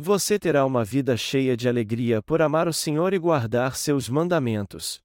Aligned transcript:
Você 0.00 0.38
terá 0.38 0.64
uma 0.64 0.84
vida 0.84 1.16
cheia 1.16 1.56
de 1.56 1.68
alegria 1.68 2.22
por 2.22 2.40
amar 2.40 2.68
o 2.68 2.72
Senhor 2.72 3.12
e 3.12 3.18
guardar 3.18 3.74
seus 3.74 4.08
mandamentos. 4.08 5.00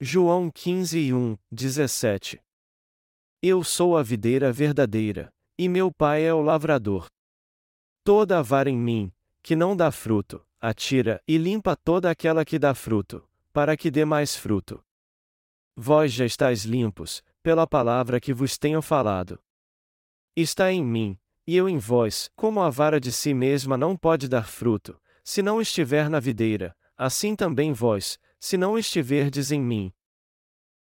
João 0.00 0.50
15 0.50 0.98
e 0.98 1.12
1, 1.12 1.36
17 1.52 2.40
Eu 3.42 3.62
sou 3.62 3.94
a 3.94 4.02
videira 4.02 4.50
verdadeira, 4.50 5.30
e 5.58 5.68
meu 5.68 5.92
pai 5.92 6.24
é 6.24 6.32
o 6.32 6.40
lavrador. 6.40 7.08
Toda 8.02 8.38
a 8.38 8.42
vara 8.42 8.70
em 8.70 8.78
mim, 8.78 9.12
que 9.42 9.54
não 9.54 9.76
dá 9.76 9.90
fruto, 9.90 10.42
atira 10.58 11.22
e 11.28 11.36
limpa 11.36 11.76
toda 11.76 12.10
aquela 12.10 12.42
que 12.42 12.58
dá 12.58 12.74
fruto, 12.74 13.22
para 13.52 13.76
que 13.76 13.90
dê 13.90 14.06
mais 14.06 14.34
fruto. 14.34 14.82
Vós 15.76 16.10
já 16.10 16.24
estáis 16.24 16.64
limpos, 16.64 17.22
pela 17.42 17.66
palavra 17.66 18.18
que 18.18 18.32
vos 18.32 18.56
tenho 18.56 18.80
falado. 18.80 19.38
Está 20.36 20.70
em 20.70 20.84
mim, 20.84 21.18
e 21.46 21.56
eu 21.56 21.66
em 21.66 21.78
vós, 21.78 22.30
como 22.36 22.60
a 22.60 22.68
vara 22.68 23.00
de 23.00 23.10
si 23.10 23.32
mesma 23.32 23.78
não 23.78 23.96
pode 23.96 24.28
dar 24.28 24.46
fruto, 24.46 25.00
se 25.24 25.40
não 25.40 25.62
estiver 25.62 26.10
na 26.10 26.20
videira, 26.20 26.76
assim 26.94 27.34
também 27.34 27.72
vós, 27.72 28.18
se 28.38 28.58
não 28.58 28.76
estiverdes 28.76 29.50
em 29.50 29.62
mim. 29.62 29.90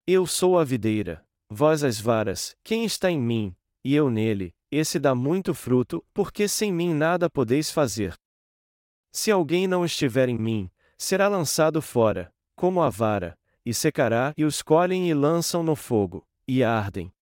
Eu 0.07 0.25
sou 0.25 0.57
a 0.57 0.63
videira, 0.63 1.23
vós 1.47 1.83
as 1.83 1.99
varas, 1.99 2.57
quem 2.63 2.83
está 2.83 3.11
em 3.11 3.19
mim, 3.19 3.55
e 3.83 3.93
eu 3.93 4.09
nele, 4.09 4.55
esse 4.71 4.97
dá 4.97 5.13
muito 5.13 5.53
fruto, 5.53 6.03
porque 6.11 6.47
sem 6.47 6.73
mim 6.73 6.91
nada 6.91 7.29
podeis 7.29 7.69
fazer. 7.69 8.19
Se 9.11 9.29
alguém 9.29 9.67
não 9.67 9.85
estiver 9.85 10.29
em 10.29 10.37
mim, 10.37 10.67
será 10.97 11.27
lançado 11.27 11.79
fora, 11.79 12.33
como 12.55 12.81
a 12.81 12.89
vara, 12.89 13.37
e 13.63 13.71
secará, 13.71 14.33
e 14.35 14.45
os 14.45 14.63
colhem 14.63 15.11
e 15.11 15.13
lançam 15.13 15.61
no 15.61 15.75
fogo, 15.75 16.27
e 16.47 16.63
ardem. 16.63 17.13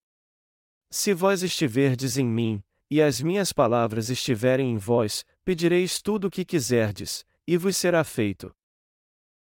Se 0.94 1.14
vós 1.14 1.42
estiverdes 1.42 2.18
em 2.18 2.26
mim, 2.26 2.62
e 2.90 3.00
as 3.00 3.18
minhas 3.18 3.50
palavras 3.50 4.10
estiverem 4.10 4.72
em 4.72 4.76
vós, 4.76 5.24
pedireis 5.42 6.02
tudo 6.02 6.26
o 6.26 6.30
que 6.30 6.44
quiserdes, 6.44 7.24
e 7.46 7.56
vos 7.56 7.78
será 7.78 8.04
feito. 8.04 8.54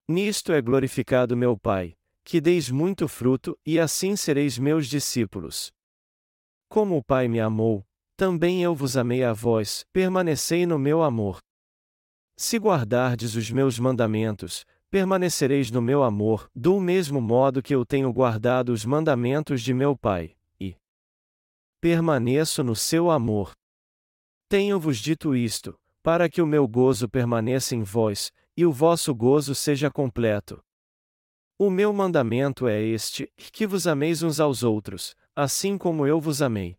Nisto 0.08 0.54
é 0.54 0.62
glorificado 0.62 1.36
meu 1.36 1.58
Pai, 1.58 1.94
que 2.24 2.40
deis 2.40 2.72
muito 2.72 3.06
fruto, 3.06 3.60
e 3.66 3.78
assim 3.78 4.16
sereis 4.16 4.58
meus 4.58 4.88
discípulos. 4.88 5.74
Como 6.70 6.96
o 6.96 7.04
Pai 7.04 7.28
me 7.28 7.42
amou, 7.42 7.86
também 8.16 8.64
eu 8.64 8.74
vos 8.74 8.96
amei 8.96 9.22
a 9.22 9.34
vós, 9.34 9.84
permanecei 9.92 10.66
no 10.66 10.80
meu 10.80 11.04
amor. 11.04 11.40
Se 12.38 12.58
guardardes 12.58 13.36
os 13.36 13.52
meus 13.52 13.78
mandamentos, 13.78 14.66
permanecereis 14.90 15.70
no 15.70 15.82
meu 15.82 16.02
amor, 16.02 16.50
do 16.56 16.80
mesmo 16.80 17.20
modo 17.20 17.62
que 17.62 17.76
eu 17.76 17.86
tenho 17.86 18.14
guardado 18.14 18.70
os 18.70 18.86
mandamentos 18.86 19.62
de 19.62 19.74
meu 19.74 19.98
Pai, 19.98 20.34
permaneço 21.82 22.64
no 22.64 22.76
seu 22.76 23.10
amor. 23.10 23.52
Tenho-vos 24.48 25.00
dito 25.00 25.36
isto, 25.36 25.76
para 26.04 26.30
que 26.30 26.42
o 26.42 26.46
meu 26.46 26.68
gozo 26.68 27.10
permaneça 27.10 27.76
em 27.76 27.82
vós, 27.82 28.32
e 28.56 28.66
o 28.66 28.72
vosso 28.72 29.14
gozo 29.16 29.56
seja 29.56 29.90
completo. 29.90 30.64
O 31.58 31.70
meu 31.70 31.92
mandamento 31.92 32.68
é 32.68 32.80
este: 32.82 33.32
que 33.36 33.66
vos 33.66 33.88
ameis 33.88 34.22
uns 34.22 34.40
aos 34.40 34.62
outros, 34.62 35.16
assim 35.36 35.78
como 35.78 36.06
eu 36.06 36.20
vos 36.20 36.42
amei. 36.42 36.78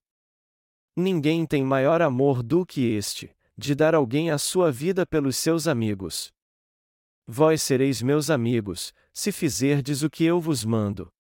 Ninguém 0.97 1.47
tem 1.47 1.65
maior 1.65 2.01
amor 2.01 2.43
do 2.43 2.65
que 2.65 2.95
este, 2.95 3.35
de 3.57 3.75
dar 3.75 3.95
alguém 3.95 4.31
a 4.31 4.39
sua 4.39 4.71
vida 4.71 5.05
pelos 5.05 5.37
seus 5.37 5.67
amigos. 5.67 6.33
Vós 7.27 7.63
sereis 7.63 8.03
meus 8.03 8.31
amigos, 8.31 8.93
se 9.13 9.33
fizerdes 9.33 10.03
o 10.03 10.11
que 10.11 10.25
eu 10.25 10.41
vos 10.41 10.65
mando. 10.65 11.11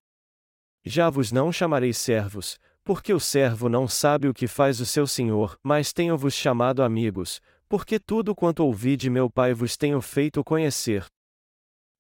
Já 0.85 1.09
vos 1.09 1.31
não 1.31 1.53
chamarei 1.53 1.93
servos, 1.93 2.59
porque 2.85 3.13
o 3.13 3.21
servo 3.21 3.69
não 3.69 3.87
sabe 3.87 4.29
o 4.29 4.35
que 4.35 4.47
faz 4.47 4.81
o 4.81 4.87
seu 4.87 5.07
senhor, 5.07 5.59
mas 5.63 5.93
tenho-vos 5.93 6.35
chamado 6.35 6.83
amigos, 6.83 7.41
porque 7.69 7.99
tudo 7.99 8.35
quanto 8.35 8.65
ouvi 8.65 8.97
de 8.97 9.09
meu 9.09 9.31
Pai 9.31 9.55
vos 9.55 9.77
tenho 9.77 10.01
feito 10.01 10.43
conhecer. 10.45 11.07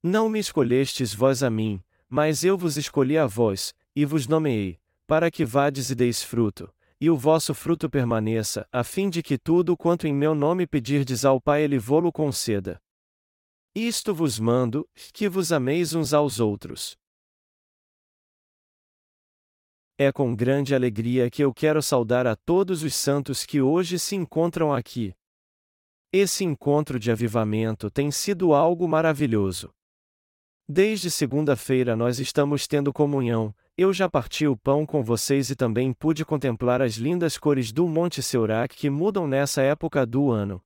Não 0.02 0.28
me 0.28 0.38
escolhestes 0.38 1.14
vós 1.14 1.42
a 1.42 1.48
mim, 1.48 1.80
mas 2.08 2.44
eu 2.44 2.58
vos 2.58 2.76
escolhi 2.76 3.16
a 3.16 3.26
vós, 3.26 3.72
e 3.94 4.04
vos 4.04 4.26
nomeei, 4.26 4.78
para 5.06 5.30
que 5.30 5.44
vades 5.44 5.90
e 5.90 5.94
deis 5.94 6.22
fruto, 6.22 6.72
e 7.00 7.08
o 7.08 7.16
vosso 7.16 7.54
fruto 7.54 7.88
permaneça, 7.88 8.66
a 8.70 8.82
fim 8.84 9.08
de 9.08 9.22
que 9.22 9.38
tudo 9.38 9.76
quanto 9.76 10.06
em 10.06 10.14
meu 10.14 10.34
nome 10.34 10.66
pedirdes 10.66 11.24
ao 11.24 11.40
Pai 11.40 11.62
ele 11.62 11.78
vô-lo 11.78 12.12
conceda. 12.12 12.80
Isto 13.74 14.14
vos 14.14 14.38
mando, 14.38 14.86
que 15.14 15.28
vos 15.28 15.52
ameis 15.52 15.94
uns 15.94 16.12
aos 16.12 16.38
outros. 16.38 16.96
É 19.98 20.10
com 20.10 20.34
grande 20.34 20.74
alegria 20.74 21.30
que 21.30 21.44
eu 21.44 21.52
quero 21.52 21.82
saudar 21.82 22.26
a 22.26 22.34
todos 22.34 22.82
os 22.82 22.94
santos 22.94 23.44
que 23.44 23.60
hoje 23.60 23.98
se 23.98 24.16
encontram 24.16 24.72
aqui. 24.72 25.14
Esse 26.10 26.44
encontro 26.44 26.98
de 26.98 27.10
avivamento 27.10 27.90
tem 27.90 28.10
sido 28.10 28.54
algo 28.54 28.88
maravilhoso. 28.88 29.70
Desde 30.68 31.10
segunda-feira 31.10 31.94
nós 31.94 32.18
estamos 32.18 32.66
tendo 32.66 32.92
comunhão, 32.92 33.54
eu 33.76 33.92
já 33.92 34.08
parti 34.08 34.46
o 34.46 34.56
pão 34.56 34.86
com 34.86 35.02
vocês 35.02 35.50
e 35.50 35.56
também 35.56 35.92
pude 35.92 36.24
contemplar 36.24 36.80
as 36.80 36.94
lindas 36.94 37.36
cores 37.36 37.72
do 37.72 37.86
Monte 37.86 38.22
Seurac 38.22 38.76
que 38.76 38.88
mudam 38.88 39.26
nessa 39.26 39.62
época 39.62 40.06
do 40.06 40.30
ano. 40.30 40.62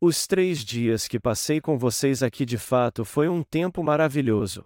Os 0.00 0.26
três 0.26 0.64
dias 0.64 1.06
que 1.06 1.20
passei 1.20 1.60
com 1.60 1.78
vocês 1.78 2.22
aqui 2.22 2.44
de 2.44 2.58
fato 2.58 3.04
foi 3.04 3.28
um 3.28 3.42
tempo 3.42 3.82
maravilhoso. 3.82 4.64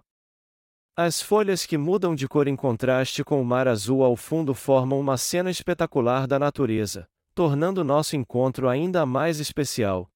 As 1.01 1.21
folhas 1.21 1.65
que 1.65 1.77
mudam 1.77 2.13
de 2.13 2.27
cor 2.27 2.45
em 2.45 2.57
contraste 2.57 3.23
com 3.23 3.41
o 3.41 3.45
mar 3.45 3.69
azul 3.69 4.03
ao 4.03 4.17
fundo 4.17 4.53
formam 4.53 4.99
uma 4.99 5.15
cena 5.15 5.49
espetacular 5.49 6.27
da 6.27 6.37
natureza, 6.37 7.07
tornando 7.33 7.85
nosso 7.85 8.17
encontro 8.17 8.67
ainda 8.67 9.05
mais 9.05 9.39
especial. 9.39 10.11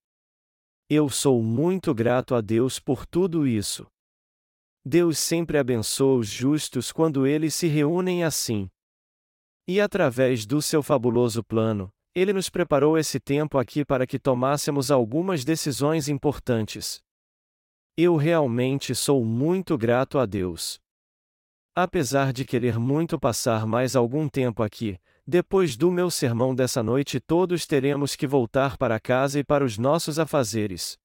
Eu 0.90 1.08
sou 1.08 1.42
muito 1.42 1.94
grato 1.94 2.36
a 2.36 2.42
Deus 2.42 2.82
por 2.82 3.06
tudo 3.06 3.48
isso. 3.48 3.88
Deus 4.84 5.18
sempre 5.20 5.58
abençoa 5.58 6.18
os 6.18 6.28
justos 6.28 6.92
quando 6.92 7.26
eles 7.26 7.56
se 7.56 7.68
reúnem 7.68 8.26
assim. 8.26 8.70
E 9.66 9.80
através 9.80 10.46
do 10.46 10.62
seu 10.62 10.84
fabuloso 10.84 11.42
plano, 11.46 11.90
ele 12.14 12.34
nos 12.34 12.50
preparou 12.50 12.98
esse 12.98 13.22
tempo 13.22 13.58
aqui 13.58 13.86
para 13.86 14.06
que 14.06 14.20
tomássemos 14.20 14.92
algumas 14.92 15.46
decisões 15.46 16.10
importantes. 16.10 17.02
Eu 17.96 18.16
realmente 18.16 18.96
sou 18.96 19.24
muito 19.24 19.78
grato 19.78 20.18
a 20.18 20.26
Deus. 20.26 20.80
Apesar 21.76 22.34
de 22.34 22.44
querer 22.44 22.80
muito 22.80 23.20
passar 23.20 23.68
mais 23.68 23.96
algum 23.96 24.28
tempo 24.28 24.64
aqui, 24.64 25.00
depois 25.28 25.78
do 25.78 25.92
meu 25.92 26.10
sermão 26.10 26.56
dessa 26.56 26.82
noite 26.82 27.20
todos 27.20 27.68
teremos 27.68 28.16
que 28.16 28.26
voltar 28.26 28.78
para 28.78 29.00
casa 29.00 29.40
e 29.40 29.44
para 29.44 29.64
os 29.64 29.78
nossos 29.78 30.18
afazeres. 30.18 30.98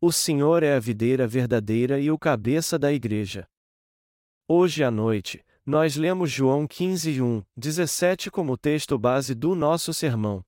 O 0.00 0.10
Senhor 0.10 0.64
é 0.64 0.74
a 0.74 0.80
videira 0.80 1.24
verdadeira 1.24 2.00
e 2.00 2.10
o 2.10 2.18
cabeça 2.18 2.76
da 2.76 2.92
igreja. 2.92 3.46
Hoje 4.48 4.82
à 4.82 4.90
noite, 4.90 5.44
nós 5.64 5.94
lemos 5.94 6.32
João 6.32 6.66
15, 6.66 7.22
1, 7.22 7.44
17 7.56 8.28
como 8.28 8.58
texto 8.58 8.98
base 8.98 9.36
do 9.36 9.54
nosso 9.54 9.94
sermão. 9.94 10.44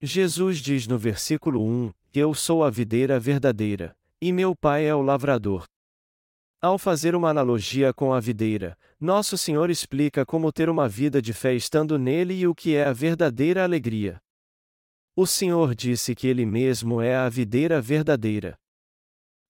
Jesus 0.00 0.58
diz 0.58 0.86
no 0.86 0.96
versículo 0.96 1.60
1: 1.60 1.92
Eu 2.16 2.32
sou 2.32 2.62
a 2.62 2.70
videira 2.70 3.18
verdadeira, 3.18 3.92
e 4.20 4.32
meu 4.32 4.54
pai 4.54 4.86
é 4.86 4.94
o 4.94 5.02
lavrador. 5.02 5.64
Ao 6.62 6.78
fazer 6.78 7.16
uma 7.16 7.28
analogia 7.28 7.92
com 7.92 8.14
a 8.14 8.20
videira, 8.20 8.78
nosso 9.00 9.36
Senhor 9.36 9.68
explica 9.68 10.24
como 10.24 10.52
ter 10.52 10.68
uma 10.68 10.88
vida 10.88 11.20
de 11.20 11.32
fé 11.32 11.54
estando 11.54 11.98
nele 11.98 12.34
e 12.34 12.46
o 12.46 12.54
que 12.54 12.76
é 12.76 12.84
a 12.84 12.92
verdadeira 12.92 13.64
alegria. 13.64 14.20
O 15.16 15.26
Senhor 15.26 15.74
disse 15.74 16.14
que 16.14 16.28
Ele 16.28 16.46
mesmo 16.46 17.00
é 17.00 17.16
a 17.16 17.28
videira 17.28 17.80
verdadeira. 17.80 18.56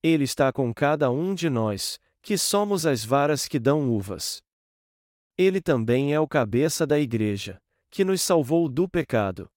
Ele 0.03 0.25
está 0.25 0.51
com 0.51 0.73
cada 0.73 1.11
um 1.11 1.35
de 1.35 1.51
nós, 1.51 2.01
que 2.23 2.39
somos 2.39 2.87
as 2.87 3.05
varas 3.05 3.47
que 3.47 3.59
dão 3.59 3.91
uvas. 3.91 4.41
Ele 5.37 5.61
também 5.61 6.15
é 6.15 6.19
o 6.19 6.27
cabeça 6.27 6.87
da 6.87 6.99
Igreja, 6.99 7.59
que 7.91 8.07
nos 8.07 8.23
salvou 8.23 8.71
do 8.71 8.89
pecado. 8.89 9.51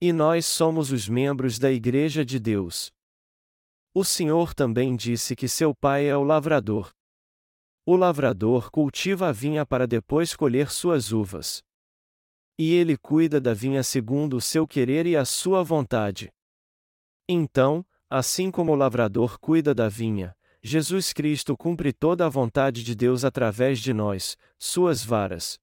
E 0.00 0.14
nós 0.14 0.46
somos 0.46 0.90
os 0.90 1.06
membros 1.08 1.58
da 1.58 1.70
Igreja 1.70 2.24
de 2.24 2.38
Deus. 2.38 2.90
O 3.92 4.02
Senhor 4.02 4.54
também 4.54 4.96
disse 4.96 5.36
que 5.36 5.46
seu 5.46 5.74
pai 5.74 6.06
é 6.06 6.16
o 6.16 6.22
lavrador. 6.22 6.90
O 7.84 7.96
lavrador 7.96 8.70
cultiva 8.70 9.28
a 9.28 9.32
vinha 9.32 9.66
para 9.66 9.86
depois 9.86 10.34
colher 10.34 10.70
suas 10.70 11.12
uvas. 11.12 11.62
E 12.56 12.72
ele 12.72 12.96
cuida 12.96 13.38
da 13.38 13.52
vinha 13.52 13.82
segundo 13.82 14.36
o 14.38 14.40
seu 14.40 14.66
querer 14.66 15.06
e 15.06 15.16
a 15.16 15.24
sua 15.26 15.62
vontade. 15.62 16.32
Então, 17.28 17.84
assim 18.08 18.50
como 18.50 18.72
o 18.72 18.76
lavrador 18.76 19.38
cuida 19.38 19.74
da 19.74 19.88
vinha, 19.88 20.34
Jesus 20.62 21.12
Cristo 21.12 21.56
cumpre 21.56 21.92
toda 21.92 22.24
a 22.24 22.28
vontade 22.28 22.82
de 22.82 22.94
Deus 22.94 23.24
através 23.24 23.78
de 23.78 23.92
nós, 23.92 24.36
suas 24.58 25.04
varas. 25.04 25.58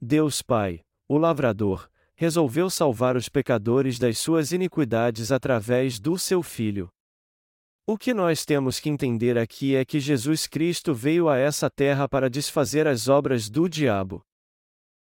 Deus 0.00 0.42
Pai, 0.42 0.84
o 1.08 1.16
lavrador, 1.16 1.88
resolveu 2.16 2.70
salvar 2.70 3.16
os 3.16 3.28
pecadores 3.28 3.98
das 3.98 4.18
suas 4.18 4.50
iniquidades 4.50 5.30
através 5.30 6.00
do 6.00 6.18
seu 6.18 6.42
Filho. 6.42 6.88
O 7.86 7.96
que 7.96 8.12
nós 8.12 8.44
temos 8.44 8.80
que 8.80 8.88
entender 8.88 9.38
aqui 9.38 9.76
é 9.76 9.84
que 9.84 10.00
Jesus 10.00 10.46
Cristo 10.46 10.92
veio 10.92 11.28
a 11.28 11.36
essa 11.36 11.70
terra 11.70 12.08
para 12.08 12.28
desfazer 12.28 12.86
as 12.88 13.06
obras 13.06 13.48
do 13.48 13.68
diabo. 13.68 14.22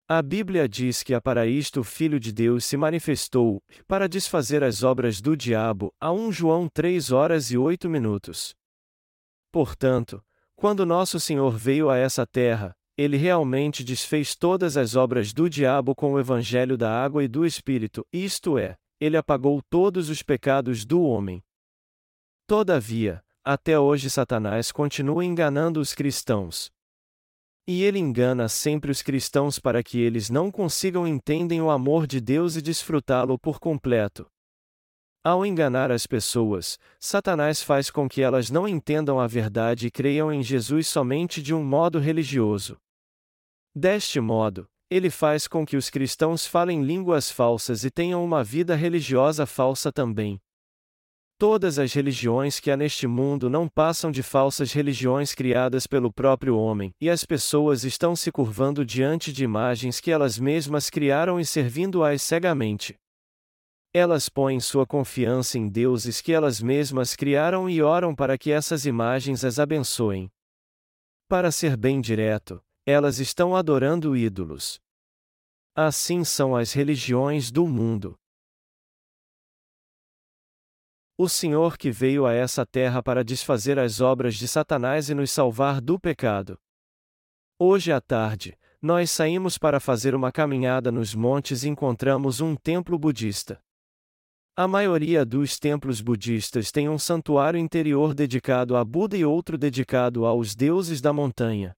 A 0.07 0.21
Bíblia 0.21 0.69
diz 0.69 1.01
que 1.01 1.13
a 1.13 1.19
para 1.19 1.47
isto 1.47 1.79
o 1.79 1.83
Filho 1.83 2.19
de 2.19 2.31
Deus 2.31 2.65
se 2.65 2.77
manifestou, 2.77 3.61
para 3.87 4.07
desfazer 4.07 4.63
as 4.63 4.83
obras 4.83 5.19
do 5.19 5.35
diabo, 5.35 5.91
a 5.99 6.11
1 6.11 6.31
João 6.31 6.69
3 6.69 7.11
horas 7.11 7.51
e 7.51 7.57
8 7.57 7.89
minutos. 7.89 8.53
Portanto, 9.51 10.23
quando 10.55 10.85
nosso 10.85 11.19
Senhor 11.19 11.57
veio 11.57 11.89
a 11.89 11.97
essa 11.97 12.27
terra, 12.27 12.76
ele 12.97 13.15
realmente 13.15 13.83
desfez 13.83 14.35
todas 14.35 14.75
as 14.75 14.95
obras 14.95 15.31
do 15.31 15.47
diabo 15.47 15.93
com 15.93 16.13
o 16.13 16.19
evangelho 16.19 16.75
da 16.75 16.91
água 16.91 17.23
e 17.23 17.27
do 17.27 17.45
Espírito, 17.45 18.03
isto 18.11 18.57
é, 18.57 18.75
ele 18.99 19.15
apagou 19.15 19.61
todos 19.69 20.09
os 20.09 20.23
pecados 20.23 20.83
do 20.83 21.03
homem. 21.03 21.43
Todavia, 22.47 23.23
até 23.43 23.79
hoje 23.79 24.09
Satanás 24.09 24.71
continua 24.71 25.23
enganando 25.23 25.79
os 25.79 25.93
cristãos. 25.93 26.71
E 27.67 27.83
ele 27.83 27.99
engana 27.99 28.49
sempre 28.49 28.89
os 28.89 29.01
cristãos 29.01 29.59
para 29.59 29.83
que 29.83 29.99
eles 29.99 30.29
não 30.29 30.49
consigam 30.49 31.05
entender 31.05 31.61
o 31.61 31.69
amor 31.69 32.07
de 32.07 32.19
Deus 32.19 32.55
e 32.55 32.61
desfrutá-lo 32.61 33.37
por 33.37 33.59
completo. 33.59 34.25
Ao 35.23 35.45
enganar 35.45 35.91
as 35.91 36.07
pessoas, 36.07 36.79
Satanás 36.97 37.61
faz 37.61 37.91
com 37.91 38.07
que 38.07 38.21
elas 38.21 38.49
não 38.49 38.67
entendam 38.67 39.19
a 39.19 39.27
verdade 39.27 39.87
e 39.87 39.91
creiam 39.91 40.31
em 40.31 40.41
Jesus 40.41 40.87
somente 40.87 41.43
de 41.43 41.53
um 41.53 41.61
modo 41.61 41.99
religioso. 41.99 42.77
Deste 43.79 44.19
modo, 44.19 44.67
ele 44.89 45.07
faz 45.07 45.47
com 45.47 45.63
que 45.63 45.77
os 45.77 45.87
cristãos 45.87 46.47
falem 46.47 46.81
línguas 46.81 47.29
falsas 47.29 47.83
e 47.83 47.91
tenham 47.91 48.25
uma 48.25 48.43
vida 48.43 48.73
religiosa 48.73 49.45
falsa 49.45 49.91
também. 49.91 50.41
Todas 51.37 51.77
as 51.77 51.93
religiões 51.93 52.59
que 52.59 52.71
há 52.71 52.75
neste 52.75 53.05
mundo 53.05 53.51
não 53.51 53.69
passam 53.69 54.09
de 54.09 54.23
falsas 54.23 54.73
religiões 54.73 55.35
criadas 55.35 55.85
pelo 55.85 56.11
próprio 56.11 56.57
homem, 56.57 56.91
e 56.99 57.07
as 57.07 57.23
pessoas 57.23 57.83
estão 57.83 58.15
se 58.15 58.31
curvando 58.31 58.83
diante 58.83 59.31
de 59.31 59.43
imagens 59.43 59.99
que 59.99 60.09
elas 60.09 60.39
mesmas 60.39 60.89
criaram 60.89 61.39
e 61.39 61.45
servindo-as 61.45 62.23
cegamente. 62.23 62.95
Elas 63.93 64.27
põem 64.27 64.59
sua 64.59 64.87
confiança 64.87 65.59
em 65.59 65.69
deuses 65.69 66.19
que 66.19 66.33
elas 66.33 66.59
mesmas 66.63 67.15
criaram 67.15 67.69
e 67.69 67.79
oram 67.83 68.15
para 68.15 68.39
que 68.39 68.51
essas 68.51 68.87
imagens 68.87 69.45
as 69.45 69.59
abençoem. 69.59 70.31
Para 71.29 71.51
ser 71.51 71.77
bem 71.77 72.01
direto, 72.01 72.59
elas 72.89 73.19
estão 73.19 73.53
adorando 73.53 74.15
ídolos. 74.15 74.79
Assim 75.75 76.23
são 76.23 76.55
as 76.55 76.71
religiões 76.71 77.51
do 77.51 77.67
mundo. 77.67 78.17
O 81.17 81.27
Senhor 81.27 81.77
que 81.77 81.91
veio 81.91 82.25
a 82.25 82.31
essa 82.31 82.65
terra 82.65 83.03
para 83.03 83.25
desfazer 83.25 83.77
as 83.77 83.99
obras 83.99 84.35
de 84.35 84.47
Satanás 84.47 85.09
e 85.09 85.13
nos 85.13 85.31
salvar 85.31 85.81
do 85.81 85.99
pecado. 85.99 86.57
Hoje 87.59 87.91
à 87.91 87.99
tarde, 87.99 88.57
nós 88.81 89.11
saímos 89.11 89.57
para 89.57 89.81
fazer 89.81 90.15
uma 90.15 90.31
caminhada 90.31 90.89
nos 90.89 91.13
montes 91.13 91.63
e 91.63 91.69
encontramos 91.69 92.39
um 92.39 92.55
templo 92.55 92.97
budista. 92.97 93.61
A 94.55 94.65
maioria 94.65 95.25
dos 95.25 95.59
templos 95.59 95.99
budistas 95.99 96.71
tem 96.71 96.87
um 96.87 96.97
santuário 96.97 97.59
interior 97.59 98.13
dedicado 98.13 98.77
a 98.77 98.85
Buda 98.85 99.17
e 99.17 99.25
outro 99.25 99.57
dedicado 99.57 100.25
aos 100.25 100.55
deuses 100.55 101.01
da 101.01 101.11
montanha. 101.11 101.75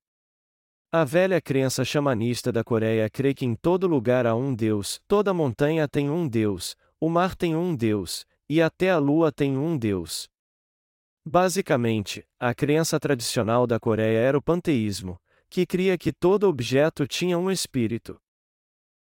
A 0.91 1.03
velha 1.03 1.39
crença 1.39 1.85
xamanista 1.85 2.51
da 2.51 2.63
Coreia 2.63 3.07
crê 3.09 3.33
que 3.33 3.45
em 3.45 3.53
todo 3.53 3.85
lugar 3.87 4.25
há 4.25 4.35
um 4.35 4.55
Deus, 4.55 4.99
toda 5.07 5.33
montanha 5.33 5.87
tem 5.87 6.09
um 6.09 6.27
Deus, 6.27 6.75
o 6.99 7.07
mar 7.07 7.35
tem 7.35 7.55
um 7.55 7.75
Deus, 7.75 8.25
e 8.49 8.59
até 8.59 8.89
a 8.89 8.97
lua 8.97 9.31
tem 9.31 9.55
um 9.55 9.77
Deus. 9.77 10.27
Basicamente, 11.23 12.25
a 12.39 12.55
crença 12.55 12.99
tradicional 12.99 13.67
da 13.67 13.79
Coreia 13.79 14.17
era 14.17 14.37
o 14.37 14.41
panteísmo, 14.41 15.19
que 15.47 15.63
cria 15.63 15.95
que 15.95 16.11
todo 16.11 16.47
objeto 16.47 17.05
tinha 17.05 17.37
um 17.37 17.51
espírito. 17.51 18.19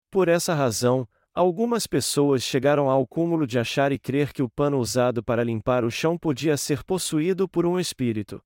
Por 0.09 0.27
essa 0.27 0.55
razão, 0.55 1.07
Algumas 1.35 1.85
pessoas 1.85 2.43
chegaram 2.43 2.89
ao 2.89 3.05
cúmulo 3.05 3.45
de 3.45 3.59
achar 3.59 3.91
e 3.91 3.99
crer 3.99 4.31
que 4.31 4.41
o 4.41 4.47
pano 4.47 4.79
usado 4.79 5.21
para 5.21 5.43
limpar 5.43 5.83
o 5.83 5.91
chão 5.91 6.17
podia 6.17 6.55
ser 6.55 6.81
possuído 6.81 7.45
por 7.45 7.65
um 7.65 7.77
espírito. 7.77 8.41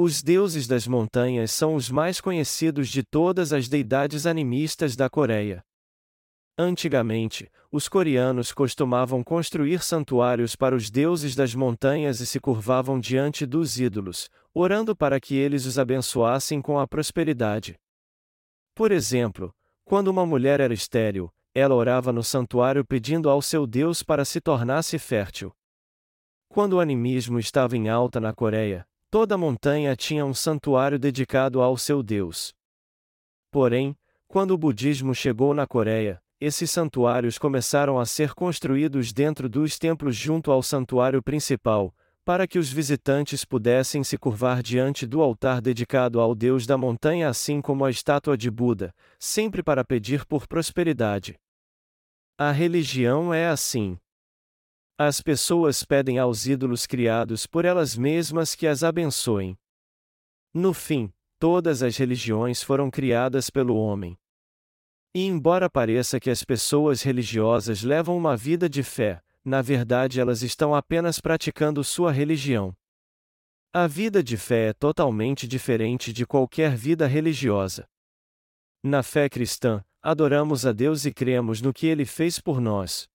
Os 0.00 0.22
deuses 0.22 0.68
das 0.68 0.86
montanhas 0.86 1.50
são 1.50 1.74
os 1.74 1.90
mais 1.90 2.20
conhecidos 2.20 2.88
de 2.88 3.02
todas 3.02 3.52
as 3.52 3.66
deidades 3.66 4.26
animistas 4.26 4.94
da 4.94 5.10
Coreia. 5.10 5.60
Antigamente, 6.56 7.50
os 7.68 7.88
coreanos 7.88 8.52
costumavam 8.52 9.24
construir 9.24 9.82
santuários 9.82 10.54
para 10.54 10.76
os 10.76 10.88
deuses 10.88 11.34
das 11.34 11.52
montanhas 11.52 12.20
e 12.20 12.26
se 12.26 12.38
curvavam 12.38 13.00
diante 13.00 13.44
dos 13.44 13.80
ídolos, 13.80 14.30
orando 14.54 14.94
para 14.94 15.18
que 15.18 15.34
eles 15.34 15.66
os 15.66 15.80
abençoassem 15.80 16.62
com 16.62 16.78
a 16.78 16.86
prosperidade. 16.86 17.76
Por 18.76 18.92
exemplo, 18.92 19.52
quando 19.84 20.06
uma 20.06 20.24
mulher 20.24 20.60
era 20.60 20.72
estéril, 20.72 21.28
ela 21.52 21.74
orava 21.74 22.12
no 22.12 22.22
santuário 22.22 22.84
pedindo 22.84 23.28
ao 23.28 23.42
seu 23.42 23.66
Deus 23.66 24.04
para 24.04 24.24
se 24.24 24.40
tornasse 24.40 24.96
fértil. 24.96 25.52
Quando 26.48 26.74
o 26.74 26.80
animismo 26.80 27.40
estava 27.40 27.76
em 27.76 27.88
alta 27.88 28.20
na 28.20 28.32
Coreia, 28.32 28.87
toda 29.10 29.38
montanha 29.38 29.96
tinha 29.96 30.24
um 30.24 30.34
santuário 30.34 30.98
dedicado 30.98 31.62
ao 31.62 31.76
seu 31.76 32.02
Deus. 32.02 32.52
Porém, 33.50 33.96
quando 34.26 34.50
o 34.50 34.58
budismo 34.58 35.14
chegou 35.14 35.54
na 35.54 35.66
Coreia, 35.66 36.20
esses 36.40 36.70
santuários 36.70 37.38
começaram 37.38 37.98
a 37.98 38.06
ser 38.06 38.34
construídos 38.34 39.12
dentro 39.12 39.48
dos 39.48 39.78
templos 39.78 40.14
junto 40.14 40.52
ao 40.52 40.62
santuário 40.62 41.22
principal, 41.22 41.92
para 42.24 42.46
que 42.46 42.58
os 42.58 42.70
visitantes 42.70 43.44
pudessem 43.44 44.04
se 44.04 44.18
curvar 44.18 44.62
diante 44.62 45.06
do 45.06 45.22
altar 45.22 45.62
dedicado 45.62 46.20
ao 46.20 46.34
Deus 46.34 46.66
da 46.66 46.76
montanha, 46.76 47.28
assim 47.28 47.60
como 47.60 47.84
a 47.84 47.90
estátua 47.90 48.36
de 48.36 48.50
Buda, 48.50 48.94
sempre 49.18 49.62
para 49.62 49.82
pedir 49.82 50.26
por 50.26 50.46
prosperidade. 50.46 51.36
A 52.36 52.52
religião 52.52 53.32
é 53.32 53.48
assim. 53.48 53.98
As 55.00 55.20
pessoas 55.20 55.84
pedem 55.84 56.18
aos 56.18 56.46
ídolos 56.46 56.84
criados 56.84 57.46
por 57.46 57.64
elas 57.64 57.96
mesmas 57.96 58.56
que 58.56 58.66
as 58.66 58.82
abençoem. 58.82 59.56
No 60.52 60.74
fim, 60.74 61.12
todas 61.38 61.84
as 61.84 61.96
religiões 61.96 62.64
foram 62.64 62.90
criadas 62.90 63.48
pelo 63.48 63.76
homem. 63.76 64.18
E 65.14 65.24
embora 65.24 65.70
pareça 65.70 66.18
que 66.18 66.28
as 66.28 66.42
pessoas 66.42 67.00
religiosas 67.00 67.84
levam 67.84 68.16
uma 68.16 68.36
vida 68.36 68.68
de 68.68 68.82
fé, 68.82 69.22
na 69.44 69.62
verdade 69.62 70.20
elas 70.20 70.42
estão 70.42 70.74
apenas 70.74 71.20
praticando 71.20 71.84
sua 71.84 72.10
religião. 72.10 72.76
A 73.72 73.86
vida 73.86 74.20
de 74.20 74.36
fé 74.36 74.70
é 74.70 74.72
totalmente 74.72 75.46
diferente 75.46 76.12
de 76.12 76.26
qualquer 76.26 76.74
vida 76.74 77.06
religiosa. 77.06 77.88
Na 78.82 79.04
fé 79.04 79.28
cristã, 79.28 79.80
adoramos 80.02 80.66
a 80.66 80.72
Deus 80.72 81.04
e 81.04 81.12
cremos 81.12 81.62
no 81.62 81.72
que 81.72 81.86
Ele 81.86 82.04
fez 82.04 82.40
por 82.40 82.60
nós. 82.60 83.08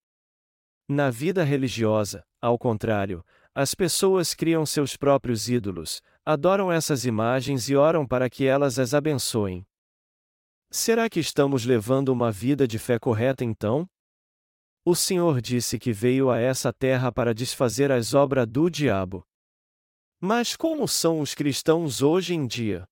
Na 0.88 1.10
vida 1.10 1.44
religiosa, 1.44 2.26
ao 2.42 2.58
contrário, 2.58 3.24
as 3.56 3.74
pessoas 3.74 4.34
criam 4.34 4.66
seus 4.66 4.98
próprios 4.98 5.48
ídolos, 5.48 6.02
adoram 6.26 6.72
essas 6.72 7.06
imagens 7.06 7.70
e 7.70 7.76
oram 7.76 8.06
para 8.06 8.30
que 8.30 8.46
elas 8.46 8.78
as 8.80 8.94
abençoem. 8.94 9.66
Será 10.70 11.10
que 11.10 11.20
estamos 11.20 11.66
levando 11.66 12.10
uma 12.10 12.32
vida 12.32 12.68
de 12.68 12.80
fé 12.80 12.98
correta 12.98 13.46
então? 13.46 13.88
O 14.84 14.96
Senhor 14.96 15.40
disse 15.40 15.80
que 15.80 15.94
veio 15.94 16.30
a 16.30 16.40
essa 16.40 16.74
terra 16.74 17.12
para 17.12 17.34
desfazer 17.34 17.92
as 17.92 18.14
obras 18.14 18.46
do 18.48 18.70
diabo. 18.70 19.24
Mas 20.20 20.56
como 20.56 20.88
são 20.88 21.22
os 21.22 21.34
cristãos 21.34 22.02
hoje 22.02 22.34
em 22.34 22.46
dia? 22.46 22.86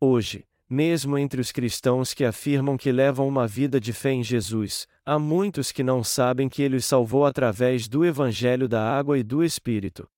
Hoje, 0.00 0.44
mesmo 0.70 1.18
entre 1.18 1.40
os 1.40 1.50
cristãos 1.50 2.14
que 2.14 2.24
afirmam 2.24 2.76
que 2.76 2.92
levam 2.92 3.26
uma 3.26 3.44
vida 3.44 3.80
de 3.80 3.92
fé 3.92 4.12
em 4.12 4.22
Jesus, 4.22 4.86
há 5.04 5.18
muitos 5.18 5.72
que 5.72 5.82
não 5.82 6.04
sabem 6.04 6.48
que 6.48 6.62
ele 6.62 6.76
os 6.76 6.84
salvou 6.84 7.26
através 7.26 7.88
do 7.88 8.04
Evangelho 8.04 8.68
da 8.68 8.80
Água 8.80 9.18
e 9.18 9.24
do 9.24 9.42
Espírito. 9.42 10.08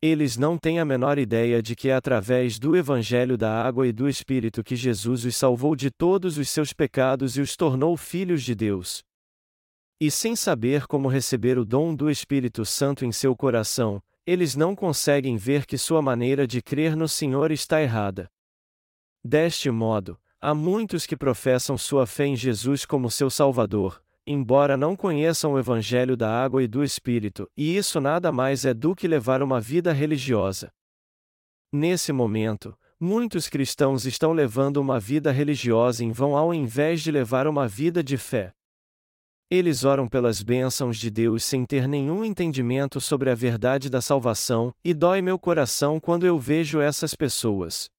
Eles 0.00 0.38
não 0.38 0.56
têm 0.56 0.80
a 0.80 0.86
menor 0.86 1.18
ideia 1.18 1.60
de 1.60 1.76
que 1.76 1.90
é 1.90 1.94
através 1.94 2.58
do 2.58 2.74
Evangelho 2.74 3.36
da 3.36 3.62
Água 3.62 3.86
e 3.86 3.92
do 3.92 4.08
Espírito 4.08 4.64
que 4.64 4.74
Jesus 4.74 5.26
os 5.26 5.36
salvou 5.36 5.76
de 5.76 5.90
todos 5.90 6.38
os 6.38 6.48
seus 6.48 6.72
pecados 6.72 7.36
e 7.36 7.42
os 7.42 7.54
tornou 7.54 7.94
filhos 7.94 8.42
de 8.42 8.54
Deus. 8.54 9.02
E 10.00 10.10
sem 10.10 10.34
saber 10.34 10.86
como 10.86 11.08
receber 11.08 11.58
o 11.58 11.64
dom 11.64 11.94
do 11.94 12.08
Espírito 12.08 12.64
Santo 12.64 13.04
em 13.04 13.12
seu 13.12 13.36
coração, 13.36 14.00
eles 14.24 14.54
não 14.54 14.74
conseguem 14.74 15.36
ver 15.36 15.66
que 15.66 15.76
sua 15.76 16.00
maneira 16.00 16.46
de 16.46 16.62
crer 16.62 16.96
no 16.96 17.08
Senhor 17.08 17.50
está 17.50 17.82
errada. 17.82 18.30
Deste 19.24 19.70
modo, 19.70 20.18
há 20.40 20.54
muitos 20.54 21.04
que 21.04 21.16
professam 21.16 21.76
sua 21.76 22.06
fé 22.06 22.26
em 22.26 22.36
Jesus 22.36 22.84
como 22.84 23.10
seu 23.10 23.28
Salvador, 23.28 24.02
embora 24.26 24.76
não 24.76 24.94
conheçam 24.94 25.54
o 25.54 25.58
Evangelho 25.58 26.16
da 26.16 26.30
água 26.30 26.62
e 26.62 26.68
do 26.68 26.84
Espírito, 26.84 27.50
e 27.56 27.76
isso 27.76 28.00
nada 28.00 28.30
mais 28.30 28.64
é 28.64 28.72
do 28.72 28.94
que 28.94 29.08
levar 29.08 29.42
uma 29.42 29.60
vida 29.60 29.92
religiosa. 29.92 30.70
Nesse 31.72 32.12
momento, 32.12 32.76
muitos 33.00 33.48
cristãos 33.48 34.06
estão 34.06 34.32
levando 34.32 34.78
uma 34.78 35.00
vida 35.00 35.30
religiosa 35.30 36.04
em 36.04 36.12
vão 36.12 36.36
ao 36.36 36.54
invés 36.54 37.02
de 37.02 37.10
levar 37.10 37.46
uma 37.46 37.66
vida 37.66 38.02
de 38.02 38.16
fé. 38.16 38.52
Eles 39.50 39.82
oram 39.82 40.06
pelas 40.06 40.42
bênçãos 40.42 40.98
de 40.98 41.10
Deus 41.10 41.42
sem 41.42 41.64
ter 41.64 41.88
nenhum 41.88 42.22
entendimento 42.22 43.00
sobre 43.00 43.30
a 43.30 43.34
verdade 43.34 43.88
da 43.88 44.02
salvação, 44.02 44.74
e 44.84 44.92
dói 44.92 45.22
meu 45.22 45.38
coração 45.38 45.98
quando 45.98 46.26
eu 46.26 46.38
vejo 46.38 46.80
essas 46.80 47.14
pessoas. 47.14 47.90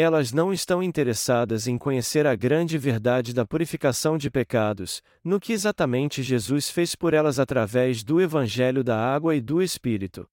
Elas 0.00 0.32
não 0.32 0.52
estão 0.52 0.80
interessadas 0.80 1.66
em 1.66 1.76
conhecer 1.76 2.24
a 2.24 2.36
grande 2.36 2.78
verdade 2.78 3.34
da 3.34 3.44
purificação 3.44 4.16
de 4.16 4.30
pecados, 4.30 5.02
no 5.24 5.40
que 5.40 5.52
exatamente 5.52 6.22
Jesus 6.22 6.70
fez 6.70 6.94
por 6.94 7.12
elas 7.12 7.40
através 7.40 8.04
do 8.04 8.20
Evangelho 8.20 8.84
da 8.84 8.96
Água 8.96 9.34
e 9.34 9.40
do 9.40 9.60
Espírito. 9.60 10.24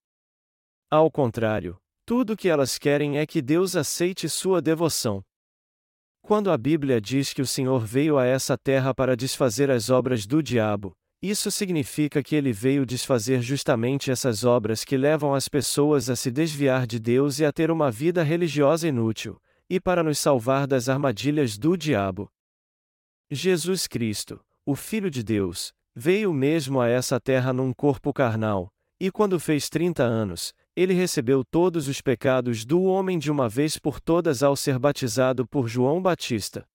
Ao 0.87 1.09
contrário, 1.09 1.77
tudo 2.05 2.33
o 2.33 2.37
que 2.37 2.47
elas 2.47 2.77
querem 2.77 3.17
é 3.17 3.25
que 3.25 3.41
Deus 3.41 3.75
aceite 3.75 4.29
sua 4.29 4.61
devoção. 4.61 5.23
Quando 6.21 6.51
a 6.51 6.57
Bíblia 6.59 7.01
diz 7.01 7.33
que 7.33 7.41
o 7.41 7.47
Senhor 7.47 7.83
veio 7.83 8.19
a 8.19 8.25
essa 8.25 8.55
terra 8.55 8.93
para 8.93 9.17
desfazer 9.17 9.71
as 9.71 9.89
obras 9.89 10.27
do 10.27 10.43
diabo, 10.43 10.93
isso 11.23 11.49
significa 11.49 12.21
que 12.21 12.35
ele 12.35 12.53
veio 12.53 12.85
desfazer 12.85 13.41
justamente 13.41 14.11
essas 14.11 14.43
obras 14.43 14.85
que 14.85 14.95
levam 14.95 15.33
as 15.33 15.49
pessoas 15.49 16.07
a 16.07 16.15
se 16.15 16.29
desviar 16.29 16.85
de 16.85 16.99
Deus 16.99 17.39
e 17.39 17.45
a 17.45 17.51
ter 17.51 17.71
uma 17.71 17.89
vida 17.89 18.21
religiosa 18.21 18.87
inútil, 18.87 19.41
e 19.69 19.79
para 19.79 20.03
nos 20.03 20.19
salvar 20.19 20.67
das 20.67 20.89
armadilhas 20.89 21.57
do 21.57 21.75
diabo. 21.75 22.31
Jesus 23.29 23.87
Cristo, 23.87 24.39
o 24.65 24.75
Filho 24.75 25.09
de 25.09 25.23
Deus, 25.23 25.73
veio 25.95 26.33
mesmo 26.33 26.79
a 26.79 26.87
essa 26.87 27.19
terra 27.19 27.51
num 27.51 27.73
corpo 27.73 28.13
carnal, 28.13 28.71
e 28.99 29.11
quando 29.11 29.39
fez 29.39 29.69
30 29.69 30.03
anos, 30.03 30.53
ele 30.75 30.93
recebeu 30.93 31.43
todos 31.43 31.87
os 31.87 32.01
pecados 32.01 32.65
do 32.65 32.83
homem 32.83 33.17
de 33.17 33.31
uma 33.31 33.47
vez 33.47 33.77
por 33.77 33.99
todas 33.99 34.43
ao 34.43 34.55
ser 34.55 34.77
batizado 34.77 35.47
por 35.47 35.67
João 35.67 36.01
Batista. 36.01 36.67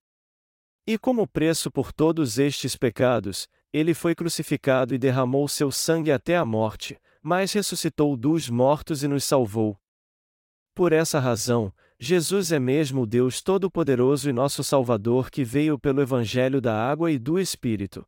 E 0.87 0.99
como 0.99 1.29
preço 1.29 1.71
por 1.71 1.93
todos 1.93 2.39
estes 2.39 2.77
pecados, 2.77 3.47
ele 3.73 3.95
foi 3.95 4.15
crucificado 4.15 4.95
e 4.95 4.99
derramou 4.99 5.47
seu 5.47 5.71
sangue 5.71 6.11
até 6.11 6.37
a 6.37 6.45
morte, 6.45 6.99
mas 7.23 7.53
ressuscitou 7.53 8.17
dos 8.17 8.49
mortos 8.49 9.05
e 9.05 9.09
nos 9.09 9.25
salvou. 9.25 9.79
Por 10.75 10.93
essa 10.93 11.21
razão, 11.21 11.73
Jesus 12.03 12.51
é 12.51 12.59
mesmo 12.59 13.05
Deus 13.05 13.43
Todo-Poderoso 13.43 14.31
e 14.31 14.33
nosso 14.33 14.65
Salvador 14.65 15.31
que 15.31 15.45
veio 15.45 15.79
pelo 15.79 16.01
Evangelho 16.01 16.59
da 16.59 16.75
Água 16.75 17.13
e 17.13 17.19
do 17.19 17.39
Espírito. 17.39 18.07